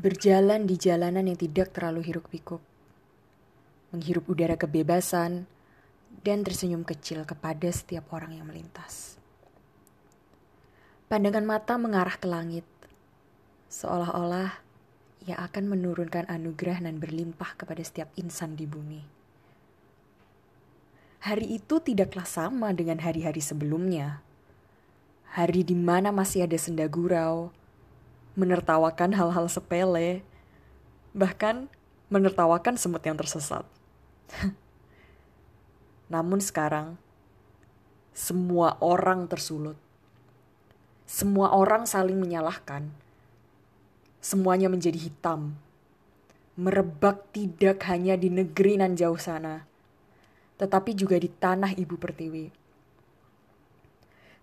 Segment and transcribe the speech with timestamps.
[0.00, 2.64] Berjalan di jalanan yang tidak terlalu hiruk-pikuk.
[3.92, 5.44] Menghirup udara kebebasan
[6.24, 9.20] dan tersenyum kecil kepada setiap orang yang melintas.
[11.04, 12.64] Pandangan mata mengarah ke langit.
[13.68, 14.64] Seolah-olah
[15.28, 19.04] ia akan menurunkan anugerah dan berlimpah kepada setiap insan di bumi.
[21.28, 24.24] Hari itu tidaklah sama dengan hari-hari sebelumnya.
[25.36, 27.52] Hari di mana masih ada senda gurau,
[28.38, 30.22] menertawakan hal-hal sepele,
[31.10, 31.66] bahkan
[32.10, 33.66] menertawakan semut yang tersesat.
[36.12, 36.98] Namun sekarang,
[38.10, 39.78] semua orang tersulut.
[41.06, 42.90] Semua orang saling menyalahkan.
[44.22, 45.58] Semuanya menjadi hitam.
[46.58, 49.64] Merebak tidak hanya di negeri nan jauh sana,
[50.60, 52.52] tetapi juga di tanah ibu pertiwi.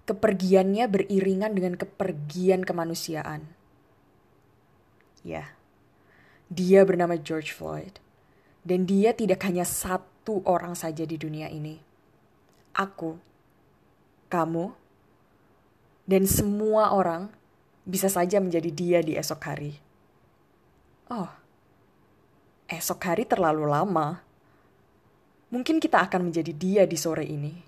[0.08, 3.57] Kepergiannya beriringan dengan kepergian kemanusiaan
[5.28, 5.52] Ya,
[6.48, 8.00] dia bernama George Floyd.
[8.64, 11.80] Dan dia tidak hanya satu orang saja di dunia ini.
[12.72, 13.20] Aku,
[14.32, 14.72] kamu,
[16.08, 17.28] dan semua orang
[17.84, 19.76] bisa saja menjadi dia di esok hari.
[21.12, 21.32] Oh,
[22.72, 24.24] esok hari terlalu lama.
[25.52, 27.67] Mungkin kita akan menjadi dia di sore ini.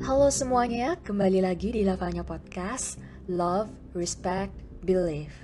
[0.00, 2.96] Halo semuanya, kembali lagi di Lavanya Podcast
[3.28, 4.48] Love, Respect,
[4.80, 5.36] Believe.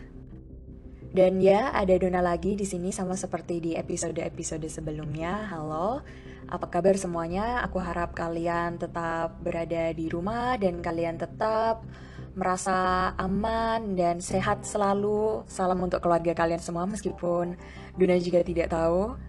[1.13, 5.45] Dan ya, ada Dona lagi di sini sama seperti di episode-episode sebelumnya.
[5.53, 6.01] Halo,
[6.49, 7.61] apa kabar semuanya?
[7.69, 11.85] Aku harap kalian tetap berada di rumah dan kalian tetap
[12.33, 15.45] merasa aman dan sehat selalu.
[15.45, 17.61] Salam untuk keluarga kalian semua meskipun
[18.01, 19.21] Dona juga tidak tahu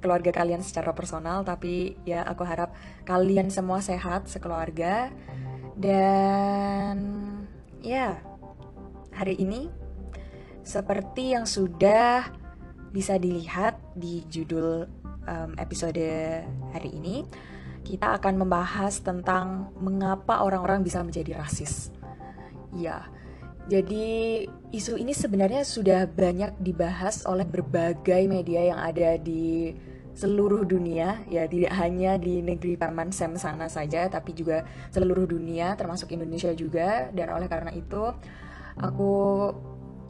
[0.00, 2.72] keluarga kalian secara personal tapi ya aku harap
[3.06, 5.12] kalian semua sehat sekeluarga
[5.76, 6.96] dan
[7.80, 8.20] ya
[9.14, 9.68] hari ini
[10.64, 12.28] seperti yang sudah
[12.90, 14.88] bisa dilihat di judul
[15.24, 16.02] um, episode
[16.74, 17.24] hari ini
[17.80, 21.88] kita akan membahas tentang mengapa orang-orang bisa menjadi rasis.
[22.76, 23.08] Ya,
[23.66, 29.74] jadi isu ini sebenarnya sudah banyak dibahas oleh berbagai media yang ada di
[30.20, 35.72] seluruh dunia ya tidak hanya di negeri paman Sam sana saja tapi juga seluruh dunia
[35.80, 37.08] termasuk Indonesia juga.
[37.08, 38.12] Dan oleh karena itu
[38.76, 39.14] aku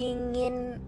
[0.03, 0.83] ingin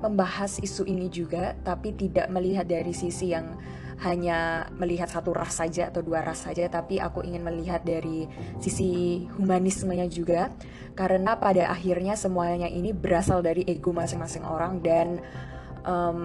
[0.00, 3.56] membahas isu ini juga tapi tidak melihat dari sisi yang
[4.02, 8.24] hanya melihat satu ras saja atau dua ras saja tapi aku ingin melihat dari
[8.64, 10.48] sisi humanismenya juga.
[10.96, 15.20] Karena pada akhirnya semuanya ini berasal dari ego masing-masing orang dan
[15.84, 16.20] um,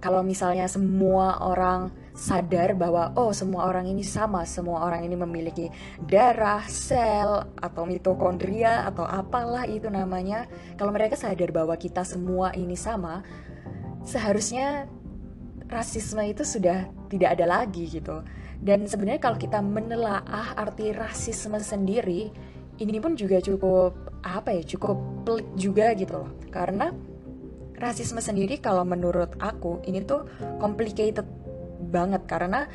[0.00, 5.68] kalau misalnya semua orang sadar bahwa oh semua orang ini sama, semua orang ini memiliki
[6.04, 10.48] darah, sel atau mitokondria atau apalah itu namanya.
[10.76, 13.22] Kalau mereka sadar bahwa kita semua ini sama,
[14.04, 14.88] seharusnya
[15.70, 18.24] rasisme itu sudah tidak ada lagi gitu.
[18.60, 22.28] Dan sebenarnya kalau kita menelaah arti rasisme sendiri,
[22.80, 26.28] ini pun juga cukup apa ya, cukup pelik juga gitu loh.
[26.52, 26.92] Karena
[27.80, 30.28] rasisme sendiri kalau menurut aku ini tuh
[30.60, 31.24] complicated
[31.80, 32.68] banget karena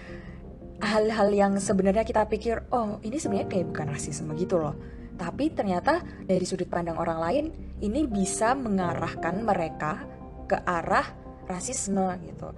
[0.82, 4.76] hal-hal yang sebenarnya kita pikir oh ini sebenarnya kayak bukan rasisme gitu loh.
[5.16, 7.46] Tapi ternyata dari sudut pandang orang lain
[7.80, 10.04] ini bisa mengarahkan mereka
[10.50, 11.08] ke arah
[11.48, 12.52] rasisme gitu.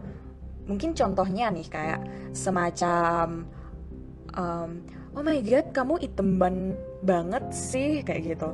[0.65, 2.01] Mungkin contohnya nih kayak
[2.33, 3.45] semacam
[4.33, 4.69] um,
[5.13, 6.41] oh my god kamu item
[7.05, 8.49] banget sih kayak gitu.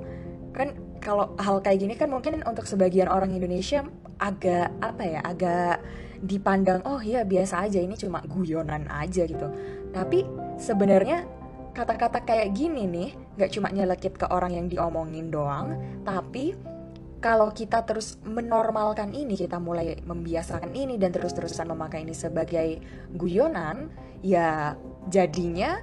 [0.52, 3.84] Kan kalau hal kayak gini kan mungkin untuk sebagian orang Indonesia
[4.24, 5.84] agak apa ya agak
[6.24, 9.52] dipandang oh ya biasa aja ini cuma guyonan aja gitu.
[9.92, 10.24] Tapi
[10.56, 11.28] sebenarnya
[11.74, 15.74] kata-kata kayak gini nih nggak cuma nyelekit ke orang yang diomongin doang
[16.06, 16.53] tapi
[17.18, 22.78] kalau kita terus menormalkan ini kita mulai membiasakan ini dan terus-terusan memakai ini sebagai
[23.18, 23.90] guyonan
[24.22, 24.78] ya
[25.09, 25.81] jadinya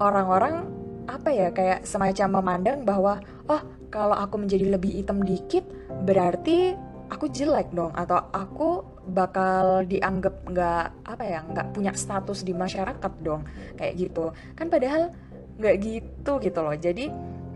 [0.00, 0.64] orang-orang
[1.04, 3.20] apa ya kayak semacam memandang bahwa
[3.52, 5.64] oh kalau aku menjadi lebih hitam dikit
[6.04, 6.76] berarti
[7.08, 7.92] aku jelek dong.
[7.96, 13.48] Atau aku bakal dianggap nggak apa ya nggak punya status di masyarakat dong.
[13.74, 14.24] Kayak gitu.
[14.54, 15.12] Kan padahal
[15.58, 16.76] nggak gitu gitu loh.
[16.76, 17.08] Jadi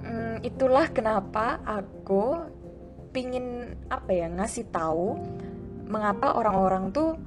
[0.02, 2.49] hmm, itulah kenapa aku
[3.12, 5.20] pingin apa ya ngasih tahu
[5.87, 7.20] mengapa orang-orang tuh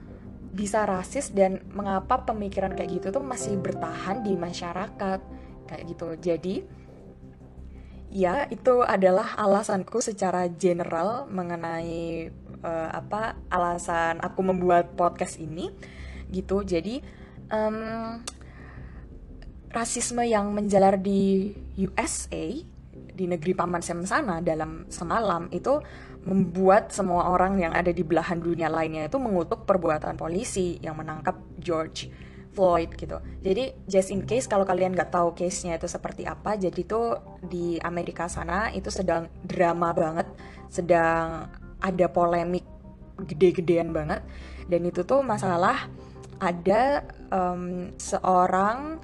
[0.56, 5.19] bisa rasis dan mengapa pemikiran kayak gitu tuh masih bertahan di masyarakat.
[5.66, 6.08] Kayak gitu.
[6.22, 6.56] Jadi
[8.16, 12.32] ya itu adalah alasanku secara general mengenai
[12.64, 15.68] uh, apa alasan aku membuat podcast ini
[16.32, 16.64] gitu.
[16.64, 17.04] Jadi
[17.52, 18.24] um,
[19.76, 22.56] rasisme yang menjalar di USA
[22.96, 25.84] di negeri paman Sam sana dalam semalam itu
[26.24, 31.36] membuat semua orang yang ada di belahan dunia lainnya itu mengutuk perbuatan polisi yang menangkap
[31.60, 32.08] George
[32.56, 33.19] Floyd gitu.
[33.44, 37.75] Jadi just in case kalau kalian nggak tahu case-nya itu seperti apa, jadi itu di
[37.84, 40.28] Amerika sana itu sedang drama banget,
[40.72, 41.52] sedang
[41.84, 42.63] ada polemik
[43.28, 44.24] gede-gedean banget,
[44.72, 45.92] dan itu tuh masalah
[46.40, 49.00] ada um, seorang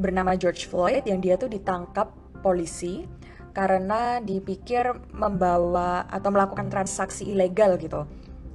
[0.00, 2.10] bernama George Floyd yang dia tuh ditangkap
[2.42, 3.06] polisi
[3.54, 8.02] karena dipikir membawa atau melakukan transaksi ilegal gitu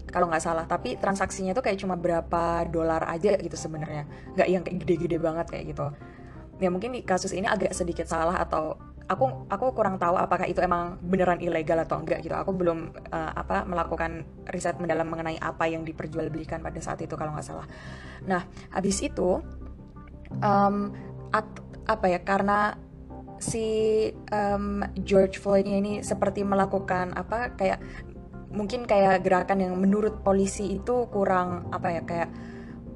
[0.10, 0.66] kalau nggak salah.
[0.66, 4.06] Tapi transaksinya tuh kayak cuma berapa dolar aja gitu sebenarnya.
[4.36, 5.88] Nggak yang kayak gede-gede banget kayak gitu.
[6.60, 8.76] Ya mungkin di kasus ini agak sedikit salah atau
[9.10, 12.38] aku aku kurang tahu apakah itu emang beneran ilegal atau enggak gitu.
[12.38, 17.34] Aku belum uh, apa melakukan riset mendalam mengenai apa yang diperjualbelikan pada saat itu kalau
[17.34, 17.66] nggak salah.
[18.30, 19.42] Nah habis itu
[20.44, 20.94] um,
[21.34, 21.48] at,
[21.90, 22.78] apa ya karena
[23.42, 23.66] si
[24.30, 27.80] um, George Floydnya ini seperti melakukan apa kayak
[28.50, 32.30] mungkin kayak gerakan yang menurut polisi itu kurang apa ya kayak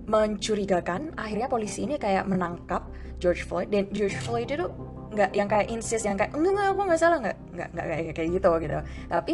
[0.09, 1.15] mencurigakan.
[1.15, 2.89] Akhirnya polisi ini kayak menangkap
[3.21, 3.71] George Floyd.
[3.71, 4.67] Dan George Floyd itu
[5.13, 7.17] nggak yang kayak insist yang kayak enggak enggak aku nggak salah.
[7.21, 8.77] Nggak nggak nggak kayak kayak gitu gitu.
[9.07, 9.33] Tapi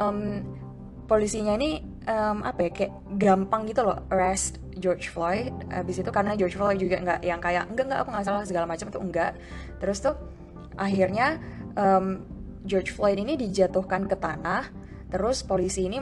[0.00, 0.18] um,
[1.06, 5.52] polisinya ini um, apa ya kayak gampang gitu loh arrest George Floyd.
[5.70, 8.66] Habis itu karena George Floyd juga nggak yang kayak enggak enggak aku nggak salah segala
[8.66, 9.32] macam itu enggak.
[9.78, 10.16] Terus tuh
[10.80, 11.38] akhirnya
[11.76, 12.24] um,
[12.64, 14.68] George Floyd ini dijatuhkan ke tanah
[15.10, 15.98] terus polisi ini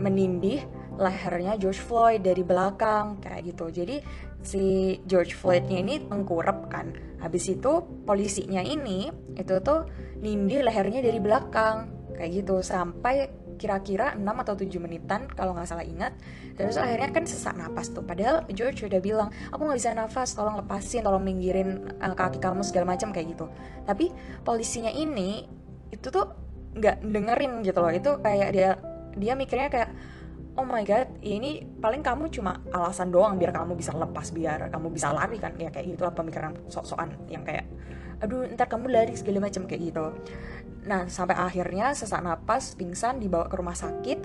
[0.00, 0.64] menindih
[0.98, 3.70] lehernya George Floyd dari belakang kayak gitu.
[3.70, 4.02] Jadi
[4.42, 6.90] si George Floydnya ini tengkurap kan.
[7.22, 9.86] Habis itu polisinya ini itu tuh
[10.18, 12.60] nindih lehernya dari belakang kayak gitu.
[12.60, 16.14] Sampai kira-kira 6 atau 7 menitan kalau nggak salah ingat.
[16.54, 18.02] Terus akhirnya kan sesak napas tuh.
[18.02, 22.66] Padahal George udah bilang aku nggak bisa nafas tolong lepasin tolong minggirin uh, kaki kamu
[22.66, 23.46] segala macam kayak gitu.
[23.86, 24.10] Tapi
[24.42, 25.46] polisinya ini
[25.94, 26.47] itu tuh
[26.78, 28.70] nggak dengerin gitu loh itu kayak dia
[29.18, 29.90] dia mikirnya kayak
[30.58, 34.90] oh my god ini paling kamu cuma alasan doang biar kamu bisa lepas biar kamu
[34.90, 37.66] bisa lari kan ya kayak gitu lah pemikiran sok-sokan yang kayak
[38.18, 40.10] aduh ntar kamu lari segala macam kayak gitu
[40.88, 44.18] Nah, sampai akhirnya sesak napas, pingsan, dibawa ke rumah sakit.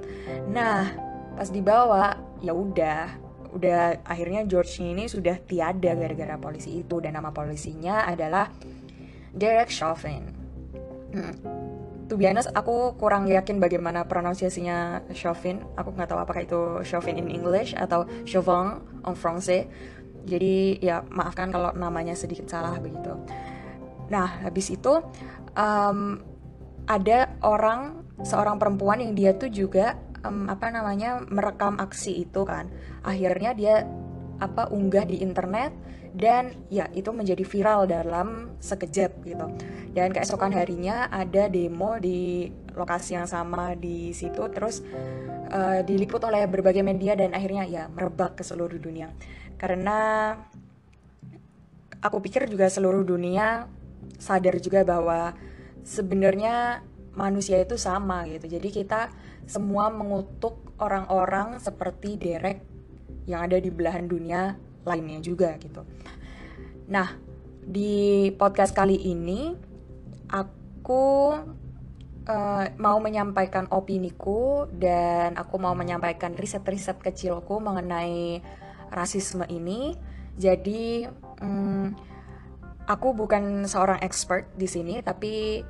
[0.47, 0.95] Nah,
[1.35, 3.11] pas dibawa, ya udah,
[3.51, 8.47] udah akhirnya George ini sudah tiada gara-gara polisi itu dan nama polisinya adalah
[9.35, 10.43] Derek Chauvin.
[11.13, 11.33] Hmm.
[12.12, 15.63] To be honest, aku kurang yakin bagaimana pronunciasinya Chauvin.
[15.80, 19.69] Aku nggak tahu apakah itu Chauvin in English atau Chauvin en français.
[20.27, 23.13] Jadi ya maafkan kalau namanya sedikit salah begitu.
[24.12, 25.00] Nah habis itu
[25.56, 26.19] um,
[26.89, 32.71] ada orang seorang perempuan yang dia tuh juga um, apa namanya merekam aksi itu kan
[33.04, 33.75] akhirnya dia
[34.39, 35.71] apa unggah di internet
[36.13, 39.48] dan ya itu menjadi viral dalam sekejap gitu
[39.98, 44.86] dan keesokan harinya ada demo di lokasi yang sama di situ terus
[45.50, 49.10] uh, diliput oleh berbagai media dan akhirnya ya merebak ke seluruh dunia
[49.57, 50.38] karena
[52.04, 53.65] aku pikir juga seluruh dunia
[54.19, 55.33] sadar juga bahwa
[55.83, 56.83] sebenarnya
[57.13, 58.50] manusia itu sama gitu.
[58.50, 59.10] Jadi kita
[59.45, 62.63] semua mengutuk orang-orang seperti Derek
[63.30, 65.83] yang ada di belahan dunia lainnya juga gitu.
[66.91, 67.15] Nah,
[67.63, 69.56] di podcast kali ini
[70.27, 71.05] aku
[72.27, 78.43] uh, mau menyampaikan opiniku dan aku mau menyampaikan riset-riset kecilku mengenai
[78.91, 79.96] rasisme ini.
[80.34, 81.08] Jadi,
[81.39, 81.93] um,
[82.89, 85.63] aku bukan seorang expert di sini, tapi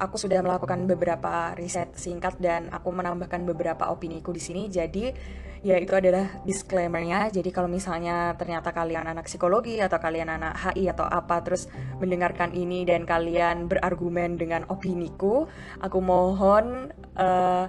[0.00, 4.62] aku sudah melakukan beberapa riset singkat dan aku menambahkan beberapa opiniku di sini.
[4.72, 5.12] Jadi
[5.60, 7.28] ya itu adalah disclaimernya.
[7.28, 11.68] Jadi kalau misalnya ternyata kalian anak psikologi atau kalian anak HI atau apa terus
[12.00, 15.44] mendengarkan ini dan kalian berargumen dengan opiniku,
[15.84, 16.88] aku mohon
[17.20, 17.68] uh,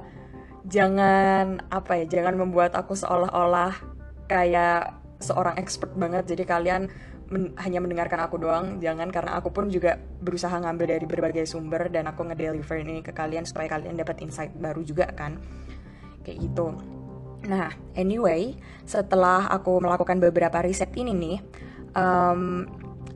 [0.67, 3.75] jangan apa ya, jangan membuat aku seolah-olah
[4.31, 6.31] kayak seorang expert banget.
[6.31, 6.87] Jadi kalian
[7.31, 11.87] men hanya mendengarkan aku doang jangan karena aku pun juga berusaha ngambil dari berbagai sumber
[11.87, 15.39] dan aku ngedeliver ini ke kalian supaya kalian dapat insight baru juga kan
[16.27, 16.75] kayak gitu
[17.45, 18.53] nah anyway
[18.85, 21.37] setelah aku melakukan beberapa riset ini nih
[21.97, 22.69] um,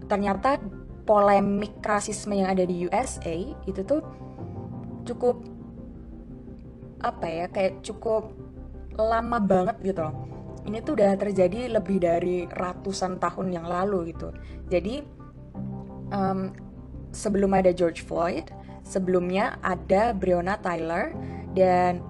[0.10, 0.58] ternyata
[1.06, 3.38] polemik rasisme yang ada di USA
[3.70, 4.02] itu tuh
[5.06, 5.46] cukup
[7.06, 8.34] apa ya kayak cukup
[8.98, 14.34] lama banget gitu loh ini tuh udah terjadi lebih dari ratusan tahun yang lalu gitu.
[14.74, 15.06] Jadi
[16.10, 16.50] um,
[17.14, 18.50] sebelum ada George Floyd,
[18.82, 21.14] sebelumnya ada Breonna Taylor
[21.54, 22.02] dan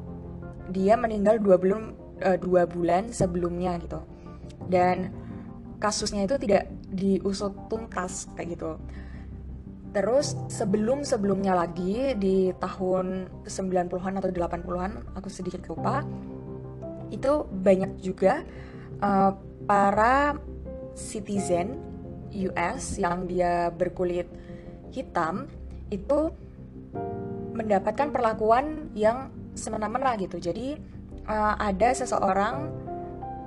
[0.72, 4.00] dia meninggal dua bulan uh, dua bulan sebelumnya gitu.
[4.70, 5.12] Dan
[5.82, 8.72] kasusnya itu tidak diusut tuntas kayak gitu.
[9.96, 16.04] Terus sebelum-sebelumnya lagi di tahun 90-an atau 80-an, aku sedikit lupa,
[17.16, 18.44] itu banyak juga
[19.00, 19.32] uh,
[19.64, 20.36] para
[21.00, 21.80] citizen
[22.36, 24.28] US yang dia berkulit
[24.92, 25.48] hitam
[25.88, 26.32] itu
[27.56, 30.40] mendapatkan perlakuan yang semena-mena gitu.
[30.44, 30.76] Jadi
[31.30, 32.70] uh, ada seseorang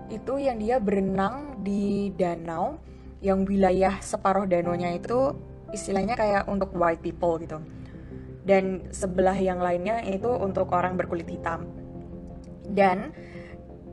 [0.08, 2.80] itu yang dia berenang di danau
[3.18, 5.34] yang wilayah separuh danaunya itu
[5.74, 7.58] istilahnya kayak untuk white people gitu.
[8.46, 11.68] Dan sebelah yang lainnya itu untuk orang berkulit hitam.
[12.64, 13.12] Dan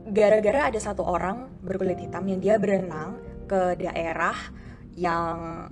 [0.08, 4.36] gara-gara ada satu orang berkulit hitam yang dia berenang ke daerah
[4.96, 5.68] yang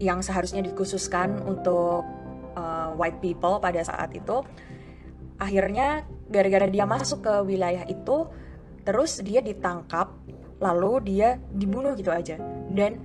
[0.00, 2.02] yang seharusnya dikhususkan untuk
[2.56, 4.40] uh, white people pada saat itu
[5.36, 8.26] akhirnya gara-gara dia masuk ke wilayah itu
[8.82, 10.10] terus dia ditangkap
[10.58, 12.40] lalu dia dibunuh gitu aja.
[12.70, 12.98] Dan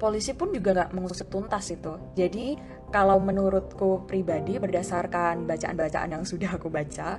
[0.00, 1.94] polisi pun juga nggak mengusut tuntas itu.
[2.16, 2.58] Jadi
[2.90, 7.18] kalau menurutku pribadi berdasarkan bacaan-bacaan yang sudah aku baca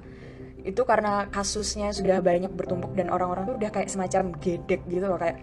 [0.66, 5.22] itu karena kasusnya sudah banyak bertumpuk dan orang-orang tuh udah kayak semacam gedek gitu loh
[5.22, 5.38] kayak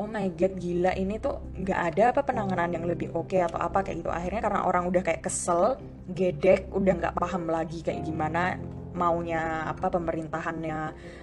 [0.00, 3.60] oh my god gila ini tuh nggak ada apa penanganan yang lebih oke okay atau
[3.60, 4.08] apa kayak gitu.
[4.08, 5.76] Akhirnya karena orang udah kayak kesel
[6.08, 8.56] gedek udah nggak paham lagi kayak gimana
[8.92, 10.78] maunya apa pemerintahannya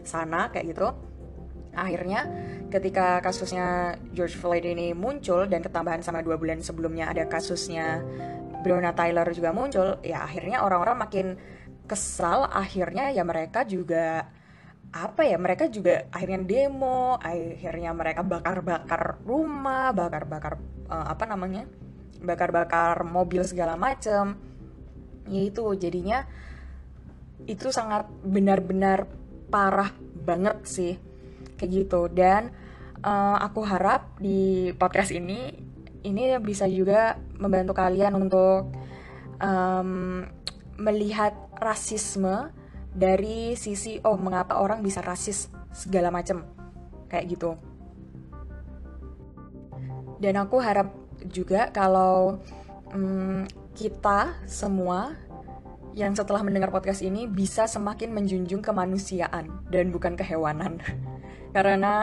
[0.06, 0.88] sana kayak gitu.
[1.70, 2.26] Akhirnya
[2.74, 8.02] ketika kasusnya George Floyd ini muncul dan ketambahan sama dua bulan sebelumnya ada kasusnya
[8.66, 11.28] Breonna Taylor juga muncul ya akhirnya orang-orang makin
[11.86, 12.50] kesal.
[12.50, 14.28] Akhirnya ya mereka juga
[14.90, 20.58] apa ya mereka juga akhirnya demo akhirnya mereka bakar-bakar rumah bakar-bakar
[20.90, 21.70] uh, apa namanya
[22.20, 24.36] bakar-bakar mobil segala macem.
[25.30, 26.26] Ya itu jadinya
[27.46, 29.08] itu sangat benar-benar
[29.48, 29.94] parah
[30.26, 30.94] banget sih.
[31.56, 32.02] Kayak gitu.
[32.12, 32.52] Dan
[33.04, 35.70] uh, aku harap di podcast ini
[36.04, 38.72] ini bisa juga membantu kalian untuk
[39.44, 40.24] um,
[40.80, 42.56] melihat rasisme
[42.96, 46.48] dari sisi oh mengapa orang bisa rasis segala macam
[47.12, 47.52] kayak gitu.
[50.20, 50.92] Dan aku harap
[51.32, 52.40] juga kalau
[52.92, 55.16] hmm, kita semua
[55.98, 60.82] yang setelah mendengar podcast ini bisa semakin menjunjung kemanusiaan dan bukan kehewanan
[61.56, 61.94] karena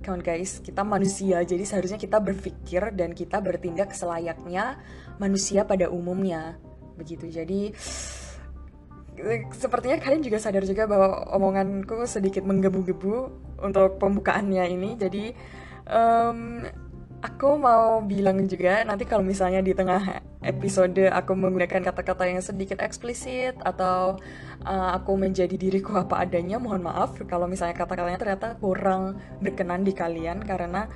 [0.00, 4.80] kawan guys kita manusia jadi seharusnya kita berpikir dan kita bertindak selayaknya
[5.20, 6.56] manusia pada umumnya
[6.96, 7.74] begitu jadi
[9.60, 13.14] sepertinya kalian juga sadar juga bahwa omonganku sedikit menggebu-gebu
[13.60, 14.90] untuk pembukaannya ini.
[14.96, 15.24] Jadi
[15.88, 16.64] um,
[17.20, 22.80] aku mau bilang juga nanti kalau misalnya di tengah episode aku menggunakan kata-kata yang sedikit
[22.80, 24.16] eksplisit atau
[24.64, 29.92] uh, aku menjadi diriku apa adanya, mohon maaf kalau misalnya kata-katanya ternyata kurang berkenan di
[29.92, 30.88] kalian karena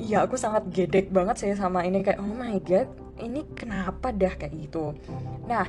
[0.00, 2.88] ya aku sangat gedek banget sih sama ini kayak oh my god
[3.20, 4.96] ini kenapa dah kayak gitu.
[5.44, 5.68] Nah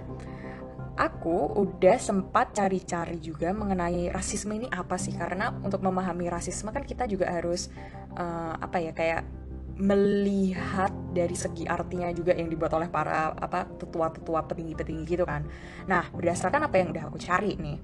[0.94, 6.86] aku udah sempat cari-cari juga mengenai rasisme ini apa sih karena untuk memahami rasisme kan
[6.86, 7.74] kita juga harus
[8.14, 9.26] uh, apa ya kayak
[9.74, 15.46] melihat dari segi artinya juga yang dibuat oleh para apa tetua-tetua petinggi-petinggi gitu kan.
[15.90, 17.78] Nah, berdasarkan apa yang udah aku cari nih.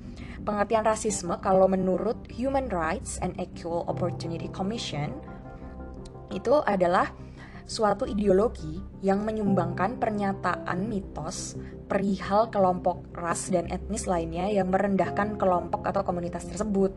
[0.45, 5.17] Pengertian rasisme kalau menurut Human Rights and Equal Opportunity Commission
[6.29, 7.09] itu adalah
[7.69, 11.53] suatu ideologi yang menyumbangkan pernyataan mitos
[11.85, 16.93] perihal kelompok ras dan etnis lainnya yang merendahkan kelompok atau komunitas tersebut.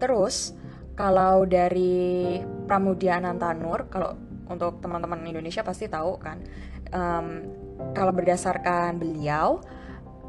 [0.00, 0.56] Terus,
[0.98, 4.18] kalau dari Pramudia Anantanur, kalau
[4.50, 6.42] untuk teman-teman Indonesia pasti tahu kan,
[6.90, 7.46] um,
[7.94, 9.62] kalau berdasarkan beliau,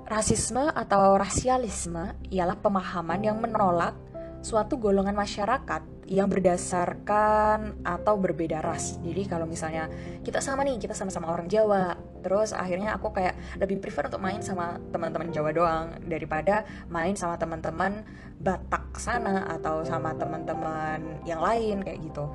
[0.05, 3.97] rasisme atau rasialisme ialah pemahaman yang menolak
[4.39, 8.98] suatu golongan masyarakat yang berdasarkan atau berbeda ras.
[9.05, 9.86] Jadi kalau misalnya
[10.25, 11.93] kita sama nih, kita sama-sama orang Jawa,
[12.25, 17.38] terus akhirnya aku kayak lebih prefer untuk main sama teman-teman Jawa doang daripada main sama
[17.38, 18.01] teman-teman
[18.39, 22.25] Batak sana atau sama teman-teman yang lain kayak gitu.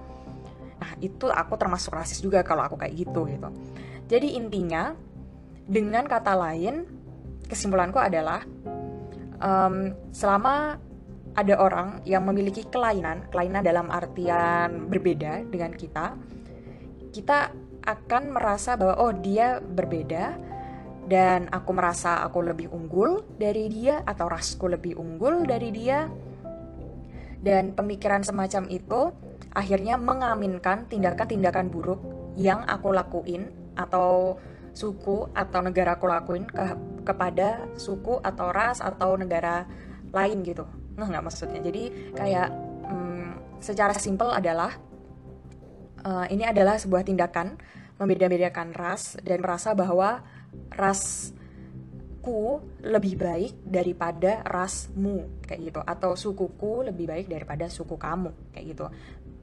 [0.79, 3.49] Nah, itu aku termasuk rasis juga kalau aku kayak gitu gitu.
[4.07, 4.93] Jadi intinya
[5.65, 6.85] dengan kata lain
[7.49, 8.45] kesimpulanku adalah
[9.41, 10.77] um, selama
[11.35, 16.15] ada orang yang memiliki kelainan, kelainan dalam artian berbeda dengan kita,
[17.11, 17.51] kita
[17.85, 20.39] akan merasa bahwa oh dia berbeda
[21.05, 26.07] dan aku merasa aku lebih unggul dari dia atau rasku lebih unggul dari dia.
[27.45, 29.13] Dan pemikiran semacam itu
[29.53, 32.01] akhirnya mengaminkan tindakan-tindakan buruk
[32.41, 34.41] yang aku lakuin atau
[34.73, 36.63] suku atau negara aku lakuin ke,
[37.05, 39.69] kepada suku atau ras atau negara
[40.11, 41.61] lain gitu Nah nggak maksudnya.
[41.61, 42.49] Jadi kayak
[42.87, 44.75] hmm, secara simpel adalah
[46.05, 47.59] uh, ini adalah sebuah tindakan
[47.99, 50.23] membeda-bedakan ras dan merasa bahwa
[50.75, 55.81] rasku lebih baik daripada rasmu kayak gitu.
[55.83, 58.87] Atau sukuku lebih baik daripada suku kamu kayak gitu.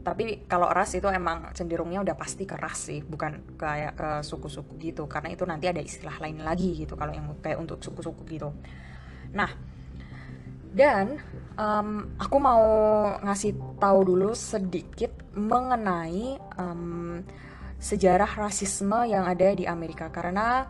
[0.01, 4.75] Tapi kalau ras itu emang cenderungnya udah pasti ke ras sih bukan kayak ke suku-suku
[4.81, 5.05] gitu.
[5.05, 8.49] Karena itu nanti ada istilah lain lagi gitu kalau yang kayak untuk suku-suku gitu.
[9.31, 9.70] Nah
[10.71, 11.19] dan
[11.59, 12.63] um, aku mau
[13.21, 17.19] ngasih tahu dulu sedikit mengenai um,
[17.81, 20.69] sejarah rasisme yang ada di Amerika karena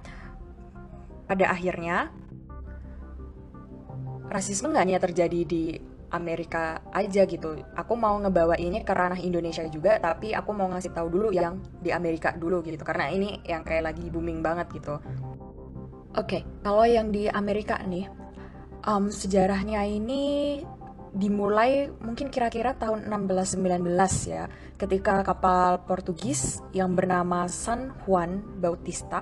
[1.28, 2.10] pada akhirnya
[4.32, 5.76] rasisme nggak hanya terjadi di
[6.12, 7.56] Amerika aja gitu.
[7.72, 11.60] Aku mau ngebawa ini ke ranah Indonesia juga, tapi aku mau ngasih tahu dulu yang
[11.80, 15.00] di Amerika dulu gitu, karena ini yang kayak lagi booming banget gitu.
[16.12, 18.12] Oke, okay, kalau yang di Amerika nih,
[18.86, 20.60] um, sejarahnya ini
[21.12, 24.48] dimulai mungkin kira-kira tahun 1619 ya,
[24.80, 29.20] ketika kapal Portugis yang bernama San Juan Bautista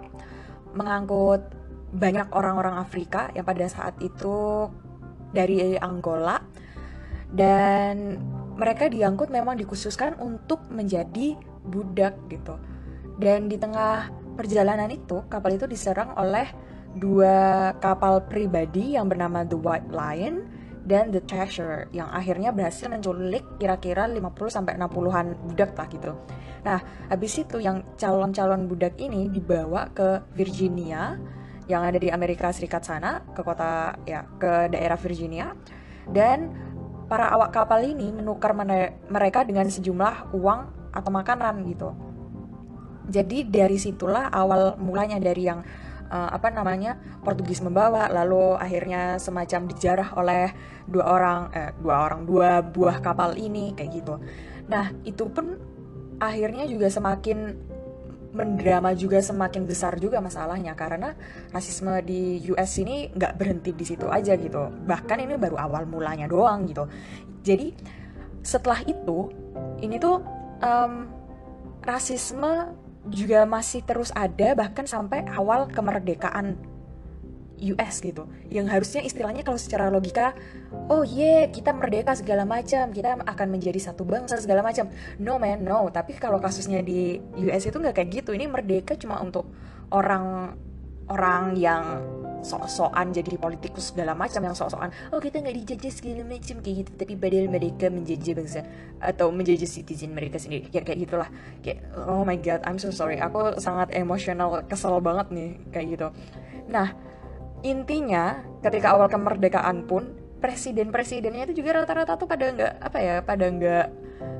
[0.77, 1.41] mengangkut
[1.89, 4.69] banyak orang-orang Afrika yang pada saat itu
[5.33, 6.37] dari Angola
[7.33, 8.21] dan
[8.53, 12.57] mereka diangkut memang dikhususkan untuk menjadi budak gitu.
[13.17, 16.47] Dan di tengah perjalanan itu kapal itu diserang oleh
[16.97, 20.49] dua kapal pribadi yang bernama The White Lion
[20.89, 26.17] dan The Treasure yang akhirnya berhasil menculik kira-kira 50 sampai 60-an budak lah gitu.
[26.65, 31.15] Nah, habis itu yang calon-calon budak ini dibawa ke Virginia
[31.69, 35.53] yang ada di Amerika Serikat sana, ke kota ya, ke daerah Virginia
[36.09, 36.49] dan
[37.05, 38.57] para awak kapal ini menukar
[39.07, 41.93] mereka dengan sejumlah uang atau makanan gitu.
[43.09, 45.61] Jadi dari situlah awal mulanya dari yang
[46.09, 50.51] uh, apa namanya Portugis membawa, lalu akhirnya semacam dijarah oleh
[50.89, 54.17] dua orang, eh, dua orang dua buah kapal ini kayak gitu.
[54.67, 55.55] Nah itu pun
[56.19, 57.69] akhirnya juga semakin
[58.29, 60.73] mendrama juga semakin besar juga masalahnya.
[60.73, 61.13] Karena
[61.53, 64.69] rasisme di US ini nggak berhenti di situ aja gitu.
[64.85, 66.89] Bahkan ini baru awal mulanya doang gitu.
[67.45, 67.73] Jadi
[68.41, 69.29] setelah itu
[69.81, 70.21] ini tuh
[70.61, 70.93] um,
[71.83, 72.73] rasisme
[73.07, 76.59] juga masih terus ada bahkan sampai awal kemerdekaan
[77.59, 78.27] US gitu.
[78.47, 80.31] Yang harusnya istilahnya kalau secara logika
[80.87, 84.87] oh yeah kita merdeka segala macam kita akan menjadi satu bangsa segala macam.
[85.19, 85.91] No man no.
[85.91, 88.31] Tapi kalau kasusnya di US itu nggak kayak gitu.
[88.31, 89.47] Ini merdeka cuma untuk
[89.91, 90.55] orang
[91.09, 91.83] orang yang
[92.43, 96.91] sok-sokan jadi politikus segala macam yang sok-sokan oh kita nggak dijajah segala macam kayak gitu.
[96.99, 98.61] Tapi padahal mereka menjajah bangsa
[98.99, 100.67] atau menjajah citizen mereka sendiri.
[100.75, 101.29] Ya kayak gitulah.
[101.63, 103.19] Kayak oh my god I'm so sorry.
[103.19, 106.07] Aku sangat emosional kesel banget nih kayak gitu.
[106.67, 106.91] Nah
[107.63, 113.45] intinya ketika awal kemerdekaan pun presiden-presidennya itu juga rata-rata tuh pada nggak apa ya pada
[113.51, 113.87] nggak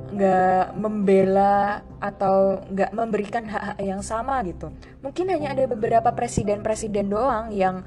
[0.09, 4.73] nggak membela atau nggak memberikan hak-hak yang sama gitu.
[5.05, 7.85] Mungkin hanya ada beberapa presiden-presiden doang yang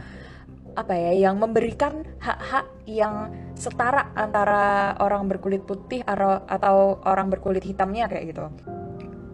[0.73, 8.09] apa ya yang memberikan hak-hak yang setara antara orang berkulit putih atau orang berkulit hitamnya
[8.09, 8.49] kayak gitu.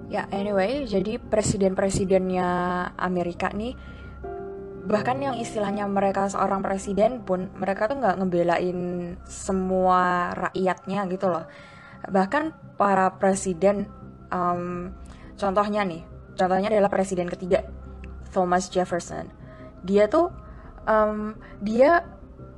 [0.09, 2.49] Ya anyway jadi presiden-presidennya
[2.97, 3.77] Amerika nih
[4.89, 8.79] bahkan yang istilahnya mereka seorang presiden pun mereka tuh nggak ngebelain
[9.29, 11.45] semua rakyatnya gitu loh.
[12.09, 13.85] Bahkan para presiden
[14.33, 14.97] um,
[15.37, 16.03] contohnya nih
[16.41, 17.69] contohnya adalah presiden ketiga
[18.33, 19.29] Thomas Jefferson.
[19.85, 20.33] Dia tuh
[20.89, 22.09] um, dia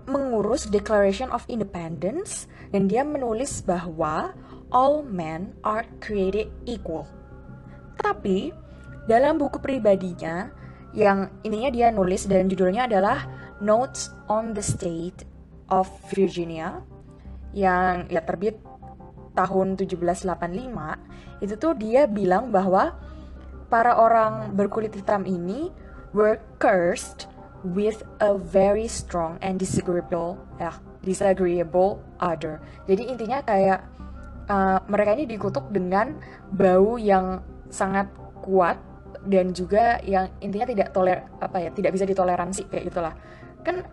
[0.07, 4.35] mengurus Declaration of Independence dan dia menulis bahwa
[4.71, 7.11] all men are created equal.
[7.99, 8.55] Tapi
[9.11, 10.60] dalam buku pribadinya
[10.97, 13.27] yang ininya dia nulis dan judulnya adalah
[13.63, 15.29] Notes on the State
[15.71, 16.83] of Virginia
[17.55, 18.59] yang ya terbit
[19.35, 22.99] tahun 1785 itu tuh dia bilang bahwa
[23.71, 25.71] para orang berkulit hitam ini
[26.11, 27.31] were cursed
[27.63, 32.61] with a very strong and disagreeable ya disagreeable other.
[32.85, 33.81] Jadi intinya kayak
[34.51, 36.17] uh, mereka ini dikutuk dengan
[36.53, 37.41] bau yang
[37.73, 38.11] sangat
[38.45, 38.77] kuat
[39.29, 43.15] dan juga yang intinya tidak toler apa ya tidak bisa ditoleransi kayak gitulah.
[43.61, 43.85] Kan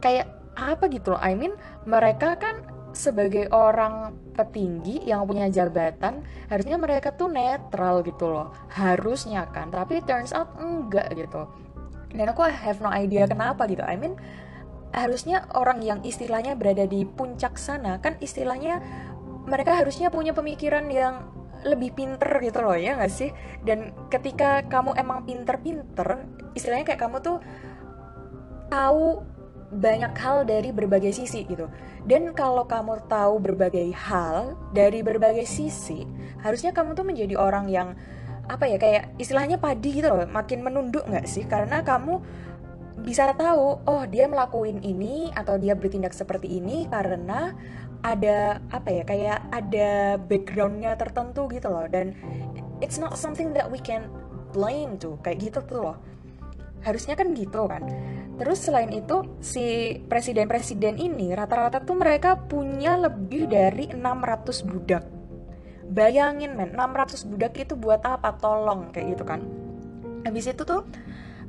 [0.00, 1.52] kayak apa gitu loh I mean
[1.84, 2.62] mereka kan
[2.94, 8.54] sebagai orang petinggi yang punya jabatan harusnya mereka tuh netral gitu loh.
[8.70, 11.44] Harusnya kan tapi turns out enggak gitu.
[12.14, 13.82] Dan aku have no idea kenapa gitu.
[13.82, 14.14] I mean
[14.94, 18.78] harusnya orang yang istilahnya berada di puncak sana kan istilahnya
[19.44, 21.26] mereka harusnya punya pemikiran yang
[21.64, 23.32] lebih pinter gitu loh ya nggak sih
[23.64, 27.40] dan ketika kamu emang pinter-pinter istilahnya kayak kamu tuh
[28.68, 29.24] tahu
[29.74, 31.66] banyak hal dari berbagai sisi gitu.
[32.06, 36.06] Dan kalau kamu tahu berbagai hal dari berbagai sisi,
[36.44, 37.98] harusnya kamu tuh menjadi orang yang
[38.44, 41.48] apa ya kayak istilahnya padi gitu loh, makin menunduk nggak sih?
[41.48, 42.22] Karena kamu
[43.02, 47.52] bisa tahu, oh dia melakuin ini atau dia bertindak seperti ini karena
[48.04, 51.88] ada apa ya kayak ada backgroundnya tertentu gitu loh.
[51.88, 52.12] Dan
[52.84, 54.12] it's not something that we can
[54.52, 55.96] blame tuh kayak gitu tuh loh.
[56.84, 57.80] Harusnya kan gitu kan.
[58.36, 65.04] Terus selain itu si presiden-presiden ini rata-rata tuh mereka punya lebih dari 600 budak.
[65.88, 68.36] Bayangin men 600 budak itu buat apa?
[68.36, 69.40] Tolong kayak gitu kan.
[70.28, 70.84] Habis itu tuh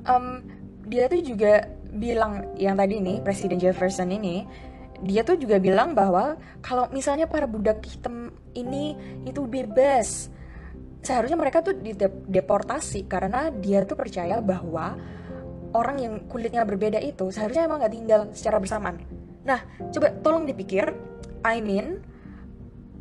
[0.07, 0.39] um,
[0.87, 4.45] dia tuh juga bilang yang tadi nih presiden Jefferson ini
[5.03, 8.95] dia tuh juga bilang bahwa kalau misalnya para budak hitam ini
[9.27, 10.31] itu bebas
[11.05, 14.97] seharusnya mereka tuh dideportasi karena dia tuh percaya bahwa
[15.75, 18.97] orang yang kulitnya berbeda itu seharusnya emang nggak tinggal secara bersamaan.
[19.45, 19.61] Nah,
[19.93, 20.89] coba tolong dipikir,
[21.45, 22.01] I mean,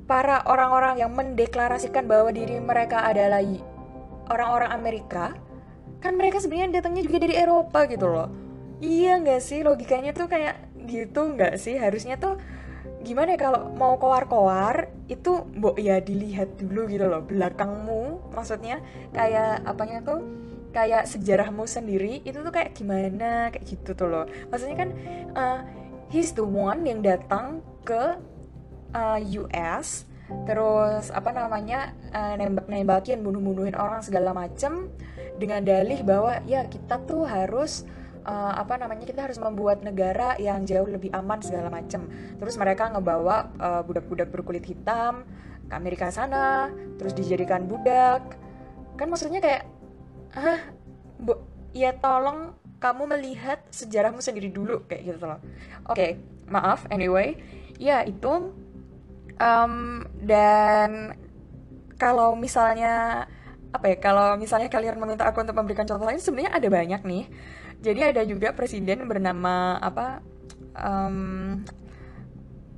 [0.05, 3.41] para orang-orang yang mendeklarasikan bahwa diri mereka adalah
[4.29, 5.33] orang-orang Amerika,
[6.05, 8.29] kan mereka sebenarnya datangnya juga dari Eropa gitu loh.
[8.85, 11.77] Iya nggak sih logikanya tuh kayak gitu nggak sih?
[11.77, 12.39] Harusnya tuh
[13.05, 18.33] gimana ya kalau mau koar-koar itu mbok ya dilihat dulu gitu loh belakangmu.
[18.33, 18.81] Maksudnya
[19.13, 20.21] kayak apanya tuh?
[20.75, 23.55] Kayak sejarahmu sendiri itu tuh kayak gimana?
[23.55, 24.27] Kayak gitu tuh loh.
[24.51, 24.91] Maksudnya kan
[25.39, 25.61] uh,
[26.11, 28.19] he's the one yang datang ke
[28.95, 30.09] uh, eh, US
[30.49, 34.89] terus apa namanya uh, nembak-nembakin bunuh-bunuhin orang segala macem
[35.37, 37.85] dengan dalih bahwa ya kita tuh harus
[38.25, 42.09] uh, apa namanya kita harus membuat negara yang jauh lebih aman segala macam.
[42.41, 45.29] Terus mereka ngebawa uh, budak-budak berkulit hitam
[45.69, 48.37] ke Amerika sana, terus dijadikan budak.
[48.97, 49.63] Kan maksudnya kayak,
[50.37, 50.61] ah,
[51.21, 51.41] bu,
[51.73, 55.41] ya tolong kamu melihat sejarahmu sendiri dulu kayak gitu loh.
[55.89, 56.11] Oke, okay,
[56.53, 56.85] maaf.
[56.93, 57.41] Anyway,
[57.81, 58.53] ya itu
[59.41, 61.17] um, dan
[61.97, 63.25] kalau misalnya
[63.75, 67.25] apa ya kalau misalnya kalian meminta aku untuk memberikan contoh lain sebenarnya ada banyak nih
[67.81, 70.21] jadi ada juga presiden bernama apa
[70.79, 71.63] um,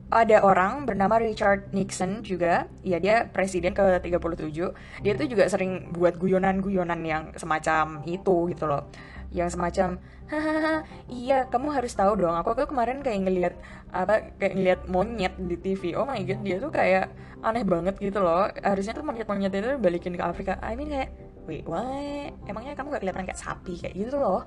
[0.07, 2.71] ada orang bernama Richard Nixon juga.
[2.87, 4.55] Ya dia presiden ke 37
[5.03, 8.87] dia tuh juga sering buat guyonan-guyonan yang semacam itu gitu loh.
[9.35, 12.39] Yang semacam hahaha iya kamu harus tahu dong.
[12.39, 13.55] Aku tuh kemarin kayak ngelihat
[13.91, 17.11] apa kayak ngelihat monyet di TV oh my god dia tuh kayak
[17.43, 18.47] aneh banget gitu loh.
[18.63, 20.59] Harusnya tuh monyet-monyet itu balikin ke Afrika.
[20.63, 21.11] I mean kayak
[21.51, 22.31] wait what?
[22.47, 24.47] Emangnya kamu gak kelihatan kayak sapi kayak gitu loh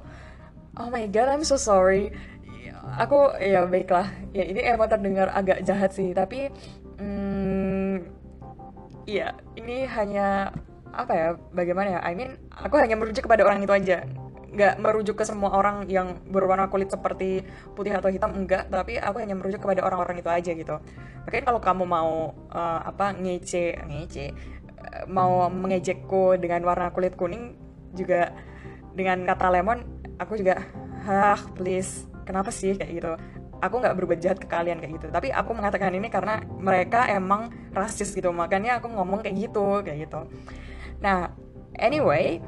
[0.77, 2.13] oh my god I'm so sorry.
[2.99, 4.09] Aku ya baiklah.
[4.33, 6.49] Ya ini emang terdengar agak jahat sih tapi
[6.99, 8.05] hmm,
[9.09, 10.53] ya ini hanya
[10.89, 11.99] apa ya bagaimana ya?
[12.01, 14.05] I mean aku hanya merujuk kepada orang itu aja.
[14.49, 17.45] Nggak merujuk ke semua orang yang berwarna kulit seperti
[17.77, 20.75] putih atau hitam enggak tapi aku hanya merujuk kepada orang-orang itu aja gitu.
[21.29, 24.25] Makanya kalau kamu mau uh, apa ngece ngece
[24.81, 27.53] uh, mau mengejekku dengan warna kulit kuning
[27.93, 28.33] juga
[28.97, 30.61] dengan kata lemon aku juga
[31.07, 32.77] hah please kenapa sih?
[32.77, 33.11] kayak gitu.
[33.59, 35.07] Aku nggak berbuat jahat ke kalian kayak gitu.
[35.11, 38.31] Tapi aku mengatakan ini karena mereka emang rasis gitu.
[38.31, 40.29] Makanya aku ngomong kayak gitu kayak gitu.
[41.01, 41.33] Nah
[41.75, 42.39] anyway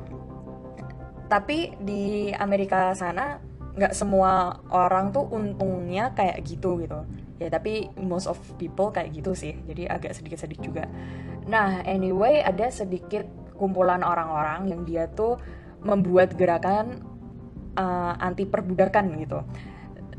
[1.31, 3.39] tapi di Amerika sana
[3.71, 7.03] nggak semua orang tuh untungnya kayak gitu gitu.
[7.41, 9.57] Ya tapi most of people kayak gitu sih.
[9.67, 10.85] Jadi agak sedikit-sedikit juga.
[11.47, 13.27] Nah anyway ada sedikit
[13.59, 15.41] kumpulan orang-orang yang dia tuh
[15.81, 17.10] membuat gerakan
[17.77, 19.39] uh, anti perbudakan gitu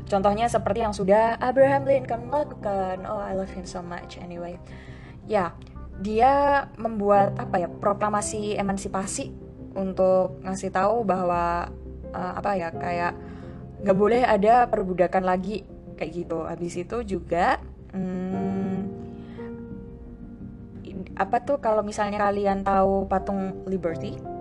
[0.07, 4.59] contohnya seperti yang sudah Abraham Lincoln lakukan oh I love him so much anyway
[5.25, 5.55] ya
[6.01, 9.29] dia membuat apa ya proklamasi emansipasi
[9.77, 11.69] untuk ngasih tahu bahwa
[12.13, 13.13] uh, apa ya kayak
[13.83, 15.65] nggak boleh ada perbudakan lagi
[15.97, 16.45] kayak gitu.
[16.45, 17.61] Habis itu juga
[17.93, 18.77] hmm,
[21.13, 24.32] apa tuh kalau misalnya kalian tahu patung Liberty?